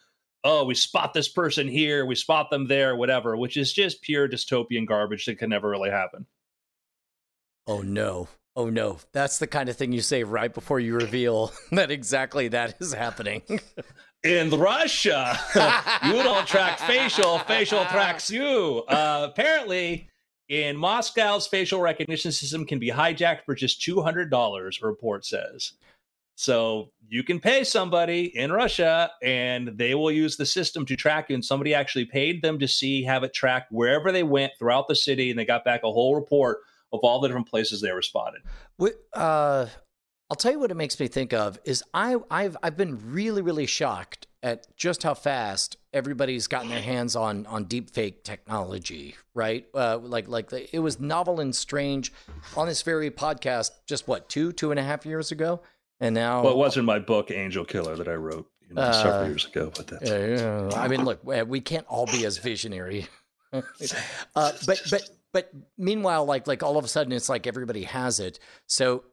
[0.44, 4.28] oh, we spot this person here, we spot them there, whatever, which is just pure
[4.28, 6.26] dystopian garbage that can never really happen.
[7.66, 8.28] Oh no.
[8.54, 8.98] Oh no.
[9.12, 12.92] That's the kind of thing you say right before you reveal that exactly that is
[12.92, 13.40] happening.
[14.24, 15.38] in Russia.
[16.04, 18.84] you don't track facial, facial tracks you.
[18.88, 20.08] Uh, apparently,
[20.48, 25.72] in Moscow's facial recognition system can be hijacked for just $200, a report says.
[26.36, 31.30] So you can pay somebody in Russia and they will use the system to track
[31.30, 31.34] you.
[31.34, 34.94] And somebody actually paid them to see, have it track wherever they went throughout the
[34.94, 35.30] city.
[35.30, 36.58] And they got back a whole report
[36.92, 38.42] of all the different places they were spotted.
[39.12, 39.66] Uh,
[40.30, 43.40] I'll tell you what it makes me think of is I, I've I've been really
[43.42, 49.16] really shocked at just how fast everybody's gotten their hands on on deep fake technology.
[49.34, 52.12] Right, uh, like like the, it was novel and strange
[52.56, 55.62] on this very podcast just what two two and a half years ago,
[55.98, 59.22] and now Well, it wasn't my book, Angel Killer, that I wrote you know, several
[59.24, 60.10] Uh, years ago, but that's.
[60.10, 63.06] Yeah, I mean, look, we can't all be as visionary.
[63.52, 63.60] uh,
[64.66, 68.38] but but but meanwhile, like like all of a sudden, it's like everybody has it.
[68.66, 69.04] So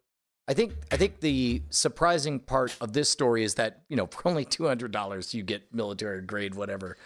[0.48, 4.28] I think I think the surprising part of this story is that you know for
[4.28, 6.98] only two hundred dollars you get military grade whatever.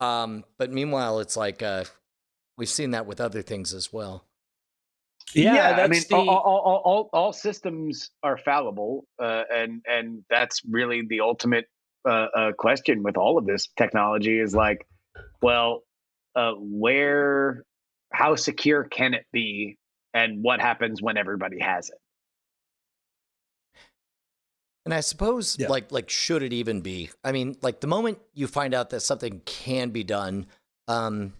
[0.00, 1.84] Um, but meanwhile, it's like uh,
[2.56, 4.24] we've seen that with other things as well.
[5.34, 10.22] Yeah, I mean, the- all, all, all, all, all systems are fallible, uh, and and
[10.30, 11.66] that's really the ultimate
[12.06, 14.86] uh, uh, question with all of this technology is like,
[15.42, 15.82] well,
[16.36, 17.64] uh, where,
[18.12, 19.78] how secure can it be,
[20.12, 21.98] and what happens when everybody has it?
[24.84, 25.68] And I suppose, Yeah.
[25.68, 27.10] like, like, should it even be?
[27.22, 30.46] I mean, like, the moment you find out that something can be done,
[30.88, 31.32] um,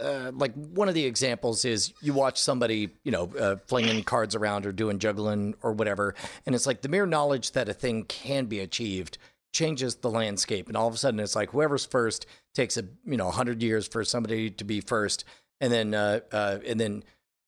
[0.00, 4.34] uh, like one of the examples is you watch somebody, you know, uh, flinging cards
[4.34, 6.14] around or doing juggling or whatever,
[6.44, 9.18] and it's like the mere knowledge that a thing can be achieved
[9.52, 13.16] changes the landscape, and all of a sudden it's like whoever's first takes a you
[13.18, 15.24] know hundred years for somebody to be first,
[15.60, 17.04] and then uh, uh, and then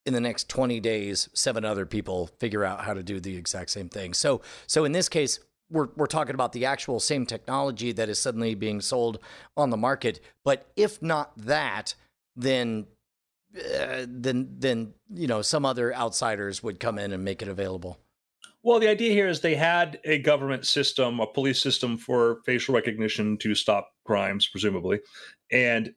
[0.07, 3.71] in the next 20 days seven other people figure out how to do the exact
[3.71, 4.15] same thing.
[4.15, 5.41] So so in this case
[5.71, 9.19] we're, we're talking about the actual same technology that is suddenly being sold
[9.57, 10.21] on the market.
[10.45, 11.95] But if not that
[12.37, 12.87] then
[13.57, 17.99] uh, then then you know some other outsiders would come in and make it available.
[18.65, 22.75] Well, the idea here is they had a government system, a police system for facial
[22.75, 25.01] recognition to stop crimes, presumably,
[25.53, 25.95] and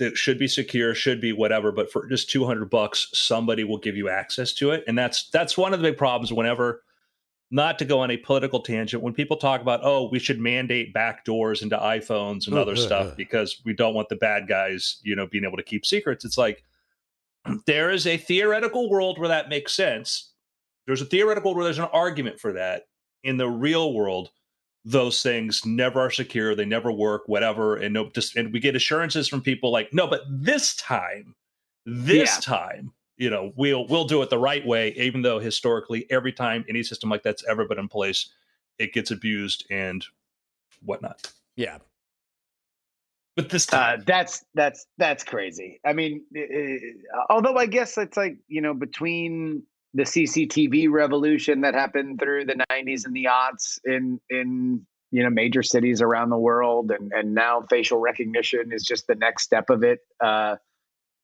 [0.00, 1.70] that should be secure, should be whatever.
[1.70, 5.30] But for just two hundred bucks, somebody will give you access to it, and that's
[5.30, 6.32] that's one of the big problems.
[6.32, 6.82] Whenever,
[7.50, 10.92] not to go on a political tangent, when people talk about oh, we should mandate
[10.92, 14.98] back doors into iPhones and oh, other stuff because we don't want the bad guys,
[15.02, 16.24] you know, being able to keep secrets.
[16.24, 16.64] It's like
[17.66, 20.30] there is a theoretical world where that makes sense
[20.90, 22.88] there's a theoretical world where there's an argument for that
[23.22, 24.32] in the real world
[24.84, 28.74] those things never are secure they never work whatever and no just and we get
[28.74, 31.34] assurances from people like no but this time
[31.84, 32.40] this Yeah.
[32.40, 36.64] time you know we'll we'll do it the right way even though historically every time
[36.68, 38.30] any system like that's ever been in place
[38.78, 40.06] it gets abused and
[40.82, 41.76] whatnot Yeah.
[43.36, 45.78] but this Uh, time that's that's that's crazy.
[45.84, 46.78] I mean, i- i-
[47.28, 49.62] although I guess it's like you know between
[49.94, 55.30] the CCTV revolution that happened through the '90s and the aughts in in you know
[55.30, 59.70] major cities around the world, and and now facial recognition is just the next step
[59.70, 60.00] of it.
[60.22, 60.56] Uh,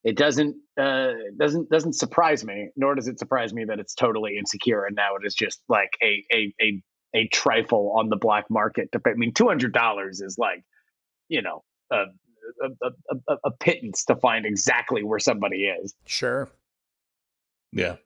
[0.05, 4.37] it doesn't uh, doesn't doesn't surprise me, nor does it surprise me that it's totally
[4.39, 6.83] insecure and now it is just like a a a
[7.15, 8.91] a trifle on the black market.
[8.93, 9.11] To pay.
[9.11, 10.63] I mean, two hundred dollars is like
[11.29, 12.05] you know a,
[12.63, 15.95] a, a, a, a pittance to find exactly where somebody is.
[16.05, 16.49] Sure.
[17.73, 17.97] yeah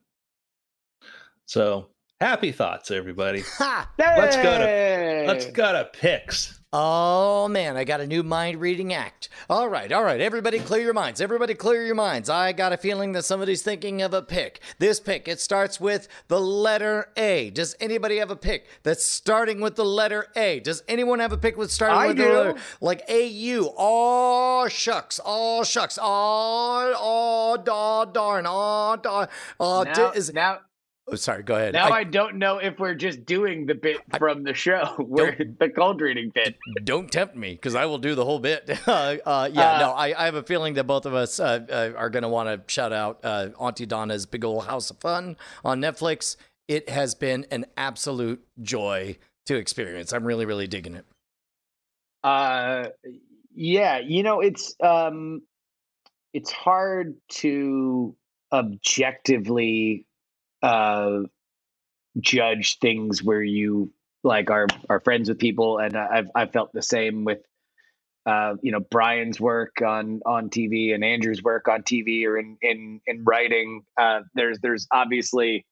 [1.51, 1.89] so
[2.21, 3.91] happy thoughts everybody Ha!
[3.99, 8.95] Let's go to- let's go to picks Oh man, I got a new mind reading
[8.95, 9.29] act.
[9.49, 11.21] All right, all right, everybody clear your minds.
[11.21, 12.31] Everybody clear your minds.
[12.31, 14.61] I got a feeling that somebody's thinking of a pick.
[14.79, 17.51] This pick, it starts with the letter A.
[17.51, 20.61] Does anybody have a pick that's starting with the letter A?
[20.61, 22.23] Does anyone have a pick with starting I with do.
[22.23, 23.73] the letter like A U?
[23.77, 29.27] Oh shucks, oh shucks, oh oh da darn, oh darn.
[29.59, 30.59] Oh, now, di- is, now,
[31.13, 31.75] oh, sorry, go ahead.
[31.75, 35.37] now I- I, don't know if we're just doing the bit from the show, where
[35.59, 36.57] the cold reading bit.
[36.85, 38.69] don't tempt me because I will do the whole bit.
[38.89, 41.61] uh, uh, yeah, Uh, no, I, I have a feeling that both of us uh,
[41.71, 44.99] uh, are going to want to shout out uh, Auntie Donna's Big Ol' House of
[44.99, 46.37] Fun on Netflix.
[46.69, 50.13] It has been an absolute joy to experience.
[50.13, 51.05] I'm really, really digging it.
[52.23, 52.89] Uh,
[53.55, 55.43] yeah, you know, it's um,
[56.33, 58.15] it's hard to
[58.53, 60.07] objectively
[60.63, 61.21] uh
[62.19, 63.93] judge things where you
[64.23, 67.39] like are are friends with people, and I've I've felt the same with
[68.27, 72.57] uh you know Brian's work on on TV and Andrew's work on TV or in
[72.63, 73.83] in in writing.
[73.99, 75.65] Uh, there's there's obviously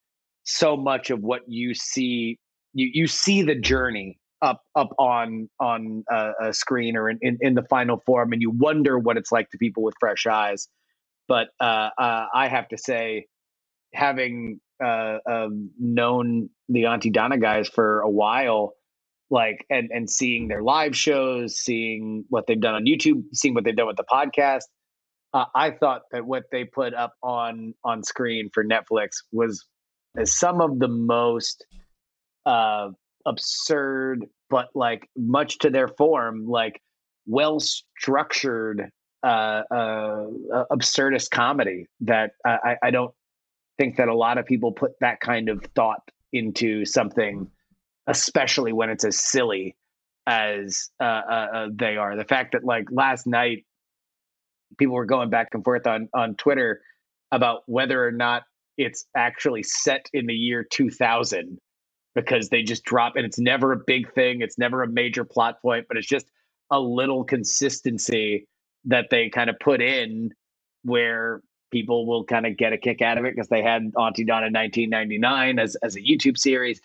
[0.44, 2.38] so much of what you see
[2.72, 7.38] you you see the journey up up on on a, a screen or in, in
[7.40, 10.68] in the final form and you wonder what it's like to people with fresh eyes
[11.26, 13.26] but uh, uh i have to say
[13.94, 18.74] having uh, um, known the auntie donna guys for a while
[19.30, 23.64] like and and seeing their live shows seeing what they've done on youtube seeing what
[23.64, 24.62] they've done with the podcast
[25.34, 29.66] uh, i thought that what they put up on on screen for netflix was
[30.24, 31.66] some of the most
[32.46, 32.88] uh
[33.26, 36.80] absurd but like much to their form like
[37.26, 38.90] well structured
[39.22, 43.12] uh uh uh, absurdist comedy that I I don't
[43.78, 47.50] think that a lot of people put that kind of thought into something
[48.08, 49.76] especially when it's as silly
[50.26, 52.16] as uh, uh, uh, they are.
[52.16, 53.64] The fact that like last night
[54.78, 56.82] people were going back and forth on on twitter
[57.32, 58.42] about whether or not
[58.76, 61.58] it's actually set in the year 2000
[62.14, 65.60] because they just drop and it's never a big thing it's never a major plot
[65.62, 66.26] point but it's just
[66.70, 68.46] a little consistency
[68.84, 70.30] that they kind of put in
[70.82, 74.24] where people will kind of get a kick out of it because they had auntie
[74.24, 76.80] donna 1999 as, as a youtube series.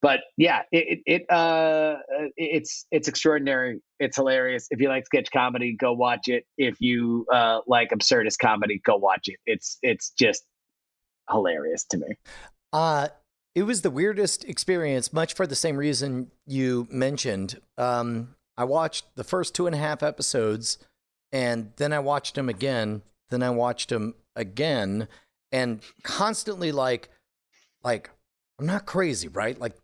[0.00, 1.96] But yeah it, it uh
[2.36, 3.80] it's it's extraordinary.
[3.98, 4.68] It's hilarious.
[4.70, 6.46] If you like sketch comedy go watch it.
[6.56, 9.38] If you uh like absurdist comedy go watch it.
[9.46, 10.44] It's it's just
[11.30, 12.16] hilarious to me.
[12.72, 13.08] Uh,
[13.54, 17.60] it was the weirdest experience, much for the same reason you mentioned.
[17.76, 20.78] Um, I watched the first two and a half episodes,
[21.32, 23.02] and then I watched them again.
[23.30, 25.08] Then I watched them again,
[25.52, 27.08] and constantly like,
[27.82, 28.10] like
[28.58, 29.58] I'm not crazy, right?
[29.58, 29.76] Like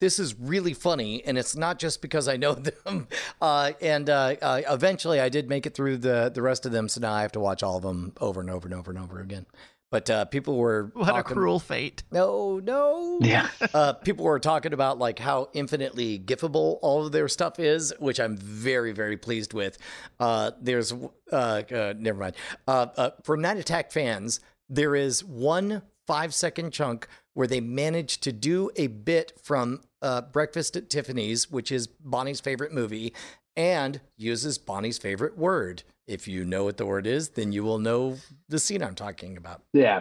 [0.00, 2.54] this is really funny, and it's not just because I know
[2.84, 3.08] them.
[3.40, 6.88] Uh, and uh, uh, eventually, I did make it through the the rest of them,
[6.88, 9.00] so now I have to watch all of them over and over and over and
[9.00, 9.46] over again.
[9.90, 12.02] But uh, people were What a cruel fate.
[12.10, 13.18] no, no.
[13.22, 17.92] yeah Uh, people were talking about like how infinitely gifable all of their stuff is,
[17.98, 19.78] which I'm very, very pleased with.
[20.18, 20.92] Uh, there's,
[21.32, 22.36] uh, uh, never mind.
[22.66, 28.22] Uh, uh, for Night Attack fans, there is one five second chunk where they managed
[28.22, 33.12] to do a bit from uh, Breakfast at Tiffany's, which is Bonnie's favorite movie,
[33.56, 35.82] and uses Bonnie's favorite word.
[36.06, 38.16] If you know what the word is, then you will know
[38.48, 39.62] the scene I'm talking about.
[39.72, 40.00] yeah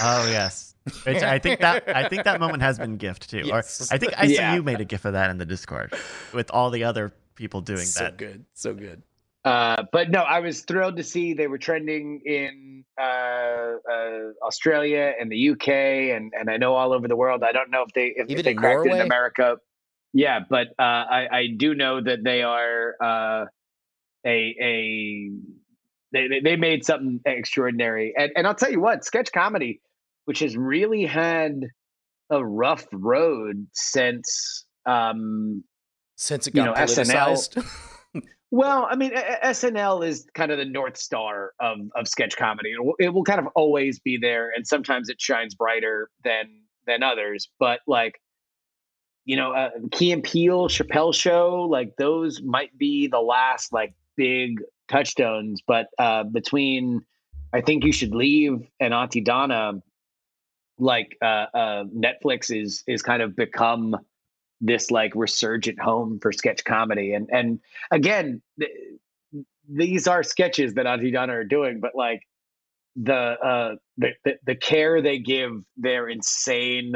[0.00, 0.74] Oh yes.
[1.04, 3.42] Which I think that I think that moment has been gift too.
[3.44, 3.90] Yes.
[3.90, 5.94] Or I think I see you made a gif of that in the Discord
[6.32, 8.12] with all the other people doing so that.
[8.12, 9.02] So good, so good.
[9.44, 15.12] Uh, but no, I was thrilled to see they were trending in uh, uh, Australia
[15.20, 17.42] and the UK, and, and I know all over the world.
[17.42, 19.00] I don't know if they if, if they in cracked it Norway?
[19.00, 19.56] in America.
[20.12, 23.44] Yeah, but uh, I I do know that they are uh,
[24.26, 25.30] a a
[26.12, 28.14] they, they made something extraordinary.
[28.16, 29.80] And and I'll tell you what, sketch comedy,
[30.26, 31.60] which has really had
[32.30, 35.64] a rough road since um
[36.16, 37.64] Since it You got know, SNL
[38.50, 42.72] well, I mean, SNL is kind of the north star of of sketch comedy.
[42.72, 46.60] It will, it will kind of always be there, and sometimes it shines brighter than
[46.86, 47.48] than others.
[47.58, 48.20] But like,
[49.24, 53.94] you know, uh, Key and Peele, Chappelle Show, like those might be the last like
[54.16, 55.62] big touchstones.
[55.66, 57.02] But uh, between,
[57.52, 59.82] I think you should leave and Auntie Donna,
[60.78, 63.96] like uh, uh, Netflix is is kind of become
[64.62, 67.58] this like resurgent home for sketch comedy and and
[67.90, 68.70] again th-
[69.68, 72.22] these are sketches that Auntie Donna are doing but like
[72.94, 76.94] the uh the, the the care they give their insane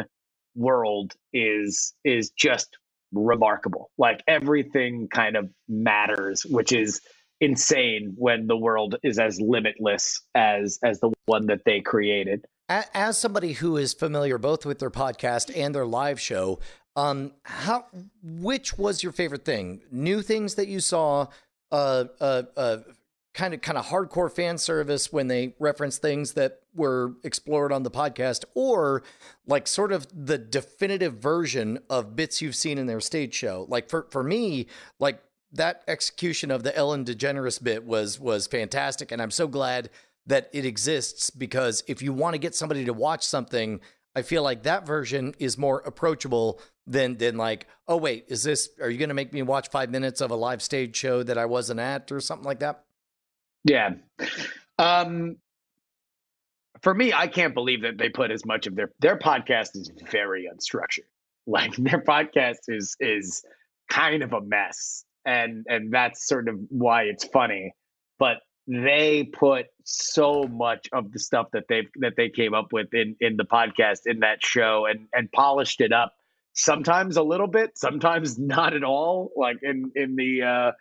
[0.54, 2.78] world is is just
[3.12, 7.00] remarkable like everything kind of matters which is
[7.40, 13.16] insane when the world is as limitless as as the one that they created As
[13.16, 16.58] somebody who is familiar both with their podcast and their live show,
[16.96, 17.84] um, how
[18.22, 19.82] which was your favorite thing?
[19.92, 21.26] New things that you saw,
[21.70, 22.78] uh, uh, uh,
[23.36, 27.82] kind of kind of hardcore fan service when they reference things that were explored on
[27.82, 29.02] the podcast, or
[29.46, 33.66] like sort of the definitive version of bits you've seen in their stage show.
[33.68, 34.68] Like for for me,
[34.98, 35.22] like
[35.52, 39.90] that execution of the Ellen DeGeneres bit was was fantastic, and I'm so glad
[40.26, 43.80] that it exists because if you want to get somebody to watch something,
[44.16, 48.70] I feel like that version is more approachable than than like, oh wait, is this?
[48.80, 51.36] Are you going to make me watch five minutes of a live stage show that
[51.36, 52.85] I wasn't at or something like that?
[53.66, 53.94] Yeah.
[54.78, 55.36] Um
[56.82, 59.90] for me, I can't believe that they put as much of their their podcast is
[60.10, 61.04] very unstructured.
[61.48, 63.44] Like their podcast is is
[63.88, 65.04] kind of a mess.
[65.24, 67.72] And and that's sort of why it's funny.
[68.18, 72.92] But they put so much of the stuff that they've that they came up with
[72.92, 76.14] in in the podcast in that show and and polished it up
[76.52, 80.72] sometimes a little bit sometimes not at all like in in the uh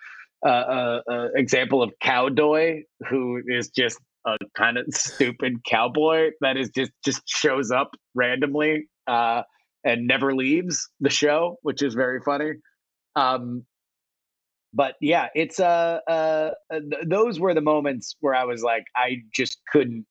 [0.50, 6.92] uh, example of Cowdoy, who is just a kind of stupid cowboy that is just
[7.04, 9.44] just shows up randomly uh,
[9.84, 12.54] and never leaves the show, which is very funny.
[13.16, 13.66] Um,
[14.74, 19.22] but yeah, it's uh, uh, th- those were the moments where I was like, I
[19.34, 20.06] just couldn't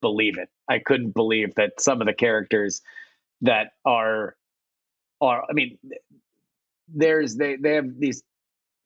[0.00, 0.48] believe it.
[0.68, 2.80] I couldn't believe that some of the characters
[3.42, 4.36] that are
[5.20, 5.44] are.
[5.50, 5.76] I mean,
[6.88, 8.22] there's they they have these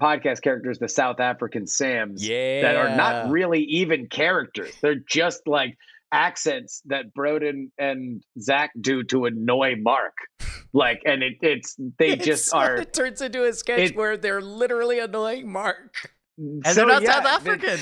[0.01, 4.73] podcast characters, the South African Sams, Yeah, that are not really even characters.
[4.83, 5.77] They're just like
[6.13, 10.15] accents that Broden and Zach do to annoy Mark.
[10.73, 12.77] Like, and it, it's they It's just are.
[12.77, 15.95] It turns into a sketch it- where they're literally annoying Mark.
[16.39, 17.79] And so, they're not yeah, South African.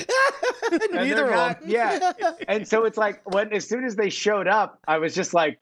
[0.91, 1.69] Neither they're of them.
[1.69, 2.11] yeah.
[2.49, 5.59] and so it's like when as soon as they showed up, I was just like,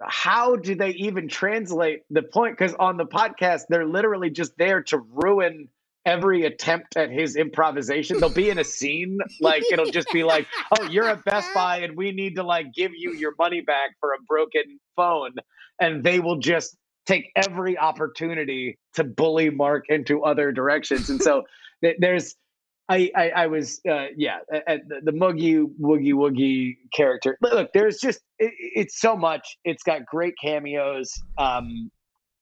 [0.00, 2.56] how do they even translate the point?
[2.56, 5.68] Because on the podcast, they're literally just there to ruin
[6.06, 8.18] every attempt at his improvisation.
[8.18, 10.46] They'll be in a scene, like it'll just be like,
[10.78, 13.90] oh, you're at Best Buy and we need to like give you your money back
[14.00, 15.34] for a broken phone.
[15.80, 16.76] And they will just
[17.06, 21.10] take every opportunity to bully Mark into other directions.
[21.10, 21.44] And so
[21.82, 22.34] th- there's
[22.88, 27.36] I, I, I was, uh, yeah, uh, uh, the, the Muggy Woogie Woogie character.
[27.42, 29.58] Look, look, there's just, it, it's so much.
[29.64, 31.12] It's got great cameos.
[31.36, 31.90] Um,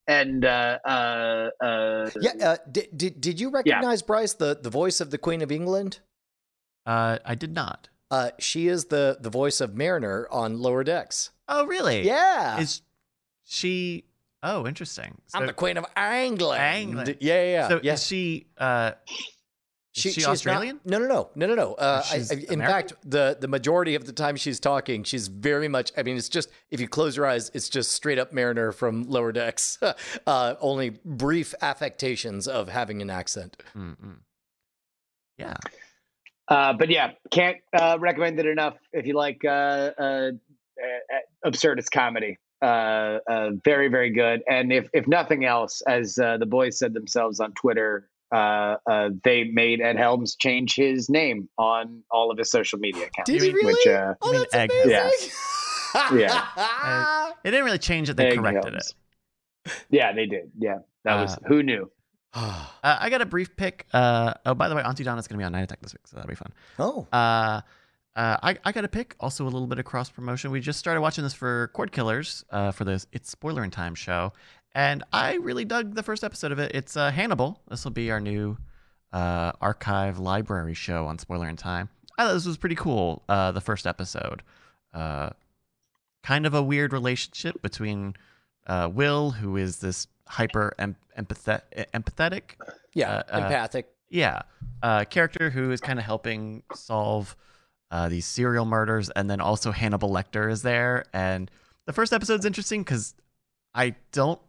[0.06, 5.00] and, uh, uh, uh, Yeah, uh, did, did did you recognize Bryce the the voice
[5.00, 5.98] of the Queen of England?
[6.86, 7.88] Uh, I did not.
[8.08, 11.30] Uh, she is the the voice of Mariner on Lower Decks.
[11.48, 12.02] Oh, really?
[12.02, 12.82] Yeah, Is
[13.44, 14.04] she?
[14.42, 15.20] Oh, interesting.
[15.26, 16.62] So, I'm the Queen of England.
[16.62, 17.16] England.
[17.20, 17.68] Yeah, yeah, yeah.
[17.68, 17.92] so yeah.
[17.94, 18.46] is she?
[19.96, 20.80] Uh, is she, she's not- Australian?
[20.84, 21.74] no, no, no, no, no, no.
[21.74, 22.60] Uh, I, I- in American?
[22.60, 25.90] fact, the the majority of the time she's talking, she's very much.
[25.96, 29.04] I mean, it's just if you close your eyes, it's just straight up Mariner from
[29.04, 29.78] Lower Decks.
[30.26, 33.62] uh, only brief affectations of having an accent.
[33.76, 34.18] Mm-mm.
[35.38, 35.56] Yeah.
[36.48, 39.48] uh, but yeah, can't, uh, recommend it enough if you like, uh,
[39.98, 40.30] uh, uh
[41.44, 42.38] absurdist comedy.
[42.62, 44.42] Uh, uh, very, very good.
[44.48, 49.10] And if, if nothing else, as, uh, the boys said themselves on Twitter, uh, uh,
[49.24, 53.30] they made Ed Helms change his name on all of his social media accounts.
[53.30, 53.74] Did he really?
[53.74, 54.70] Which, uh, oh, mean that's egg.
[54.84, 55.30] amazing.
[56.18, 57.32] Yeah.
[57.44, 58.16] It didn't really change it.
[58.16, 58.94] They Egg corrected Helms.
[59.66, 59.72] it.
[59.88, 60.50] Yeah, they did.
[60.58, 61.90] Yeah, that was Uh, who knew.
[62.34, 63.86] Uh, I got a brief pick.
[63.94, 66.06] Uh, oh, by the way, Auntie Donna's going to be on Night Attack this week,
[66.06, 66.52] so that'll be fun.
[66.78, 67.62] oh, Uh,
[68.14, 69.16] uh, I, I got a pick.
[69.20, 70.50] Also, a little bit of cross promotion.
[70.50, 73.94] We just started watching this for Cord Killers uh, for this It's Spoiler in Time
[73.94, 74.32] show,
[74.76, 76.72] and I really dug the first episode of it.
[76.74, 77.60] It's uh, Hannibal.
[77.68, 78.58] This will be our new
[79.12, 81.88] uh, archive library show on Spoiler in Time.
[82.18, 83.22] I thought this was pretty cool.
[83.28, 84.42] Uh, the first episode,
[84.94, 85.30] uh,
[86.22, 88.14] kind of a weird relationship between
[88.66, 92.42] uh, Will, who is this hyper em- empathet- empathetic,
[92.94, 93.86] Yeah, Uh, empathic.
[94.10, 94.42] yeah,
[94.82, 97.34] uh, character who is kind of helping solve
[97.90, 101.04] uh, these serial murders, and then also Hannibal Lecter is there.
[101.12, 101.50] And
[101.86, 103.14] the first episode's interesting because
[103.74, 104.40] I don't,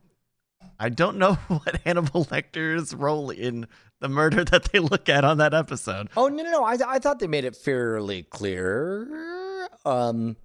[0.80, 3.68] I don't know what Hannibal Lecter's role in
[3.99, 6.09] the murder that they look at on that episode.
[6.18, 6.63] Oh no, no, no!
[6.63, 9.68] I I thought they made it fairly clear.
[9.86, 10.36] Um,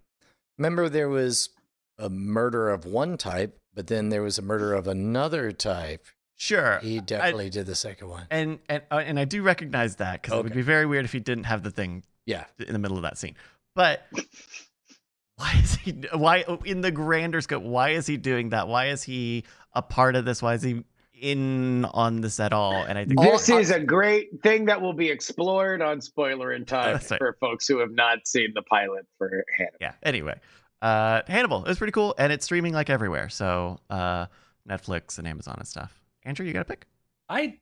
[0.58, 1.50] remember there was
[1.98, 6.06] a murder of one type, but then there was a murder of another type.
[6.36, 8.26] Sure, He definitely did the second one.
[8.30, 11.12] and and uh, and I do recognize that because it would be very weird if
[11.12, 13.36] he didn't have the thing Yeah, in the middle of that scene.
[13.76, 14.02] But
[15.36, 15.92] why is he?
[16.14, 17.62] Why in the grander scope?
[17.62, 18.66] Why is he doing that?
[18.68, 19.44] Why is he
[19.74, 20.42] a part of this?
[20.42, 20.84] Why is he
[21.20, 22.74] in on this at all?
[22.82, 26.52] And I think This All- is a great thing that will be explored on Spoiler
[26.52, 27.18] in Time That's right.
[27.18, 29.76] for folks who have not seen the pilot for Hannibal.
[29.80, 29.92] yeah.
[30.02, 30.38] Anyway,
[30.82, 31.64] uh, Hannibal.
[31.64, 33.28] It was pretty cool, and it's streaming like everywhere.
[33.28, 34.26] So uh,
[34.68, 35.98] Netflix and Amazon and stuff.
[36.24, 36.86] Andrew, you got a pick?
[37.28, 37.58] I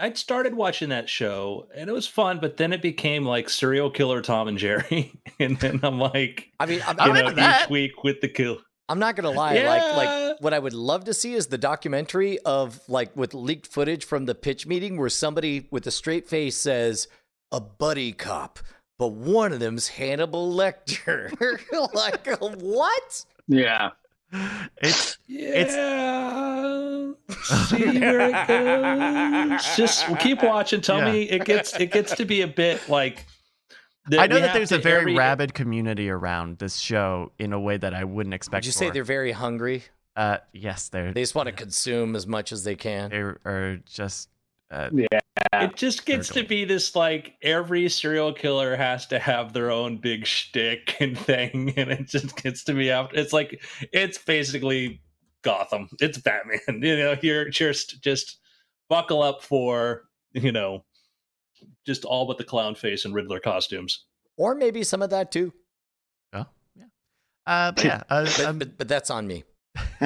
[0.00, 3.90] I'd started watching that show and it was fun, but then it became like serial
[3.90, 7.34] killer Tom and Jerry, and then I'm like, I mean, I'm, I'm you know, into
[7.36, 7.62] that.
[7.64, 8.58] each week with the kill.
[8.88, 9.54] I'm not gonna lie.
[9.54, 9.96] Like, Yeah.
[9.96, 14.04] like what I would love to see is the documentary of like with leaked footage
[14.04, 17.06] from the pitch meeting where somebody with a straight face says
[17.52, 18.58] a buddy cop,
[18.98, 21.30] but one of them's Hannibal Lecter.
[21.94, 23.24] like what?
[23.46, 23.90] Yeah.
[24.82, 25.68] It's Yeah.
[27.68, 29.76] See where it goes.
[29.76, 30.80] Just keep watching.
[30.80, 31.12] Tell Yeah.
[31.12, 33.26] me it gets it gets to be a bit like.
[34.16, 37.76] I know that there's a very every- rabid community around this show in a way
[37.76, 38.62] that I wouldn't expect.
[38.62, 39.84] Would you say they're very hungry?
[40.16, 43.10] Uh, yes, they're They just want to consume as much as they can.
[43.10, 44.28] they are just
[44.70, 44.90] uh,
[45.52, 49.96] It just gets to be this like every serial killer has to have their own
[49.98, 53.16] big shtick and thing, and it just gets to be after.
[53.16, 55.00] It's like it's basically
[55.42, 55.88] Gotham.
[56.00, 56.58] It's Batman.
[56.82, 58.38] You know, you're just just
[58.88, 60.84] buckle up for you know
[61.88, 64.04] just all but the clown face and Riddler costumes.
[64.36, 65.54] Or maybe some of that too.
[66.34, 66.44] oh
[66.76, 66.84] yeah,
[67.46, 69.44] uh, but yeah, uh, But, um, but, but that's on me.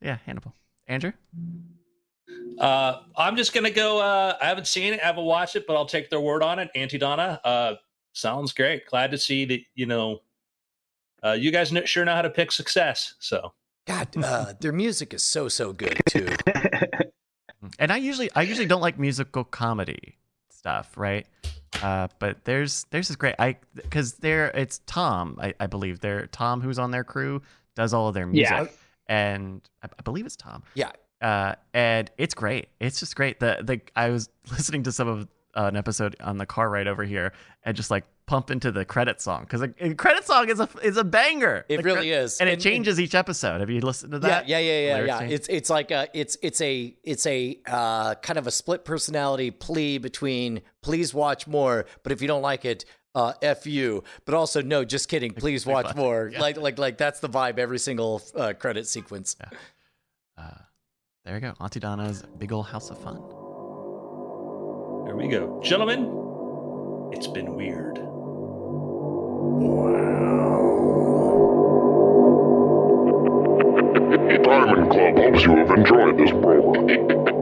[0.00, 0.54] yeah, Hannibal,
[0.88, 1.12] Andrew.
[2.58, 4.00] Uh, I'm just gonna go.
[4.00, 6.58] Uh, I haven't seen it, I haven't watched it, but I'll take their word on
[6.58, 6.70] it.
[6.74, 7.74] Auntie Donna, uh,
[8.14, 8.86] sounds great.
[8.86, 9.60] Glad to see that.
[9.74, 10.22] You know,
[11.22, 13.16] uh, you guys kn- sure know how to pick success.
[13.18, 13.52] So
[13.86, 16.26] God, uh, their music is so so good too.
[17.78, 20.18] And I usually I usually don't like musical comedy
[20.64, 21.26] stuff, right?
[21.82, 26.26] Uh, but there's there's this great I because there it's Tom I, I believe there
[26.28, 27.42] Tom who's on their crew
[27.74, 28.66] does all of their music Yeah.
[29.06, 32.68] and I, I believe it's Tom Yeah, uh, and it's great.
[32.80, 33.40] It's just great.
[33.40, 36.88] The the I was listening to some of uh, an episode on the car ride
[36.88, 37.32] over here,
[37.64, 40.96] and just like pump into the credit song because the credit song is a is
[40.96, 41.64] a banger.
[41.68, 43.60] it The really cre- is, and it changes each episode.
[43.60, 44.48] Have you listened to that?
[44.48, 45.18] yeah, yeah, yeah, yeah.
[45.20, 45.32] change?
[45.32, 49.50] It's it's like a it's it's a it's a uh, kind of a split personality
[49.50, 52.84] plea between please watch more, but if you don't like it,
[53.14, 54.02] uh, f you.
[54.24, 55.32] But also no, just kidding.
[55.32, 56.30] Please watch more.
[56.32, 56.40] Yeah.
[56.40, 59.36] Like like like that's the vibe every single uh, credit sequence.
[60.36, 60.50] Uh,
[61.24, 61.54] there you go.
[61.60, 63.43] Auntie Donna's big old house of fun.
[65.04, 67.10] There we go, gentlemen.
[67.12, 67.94] It's been weird.
[74.44, 77.33] Diamond Club hopes you have enjoyed this program.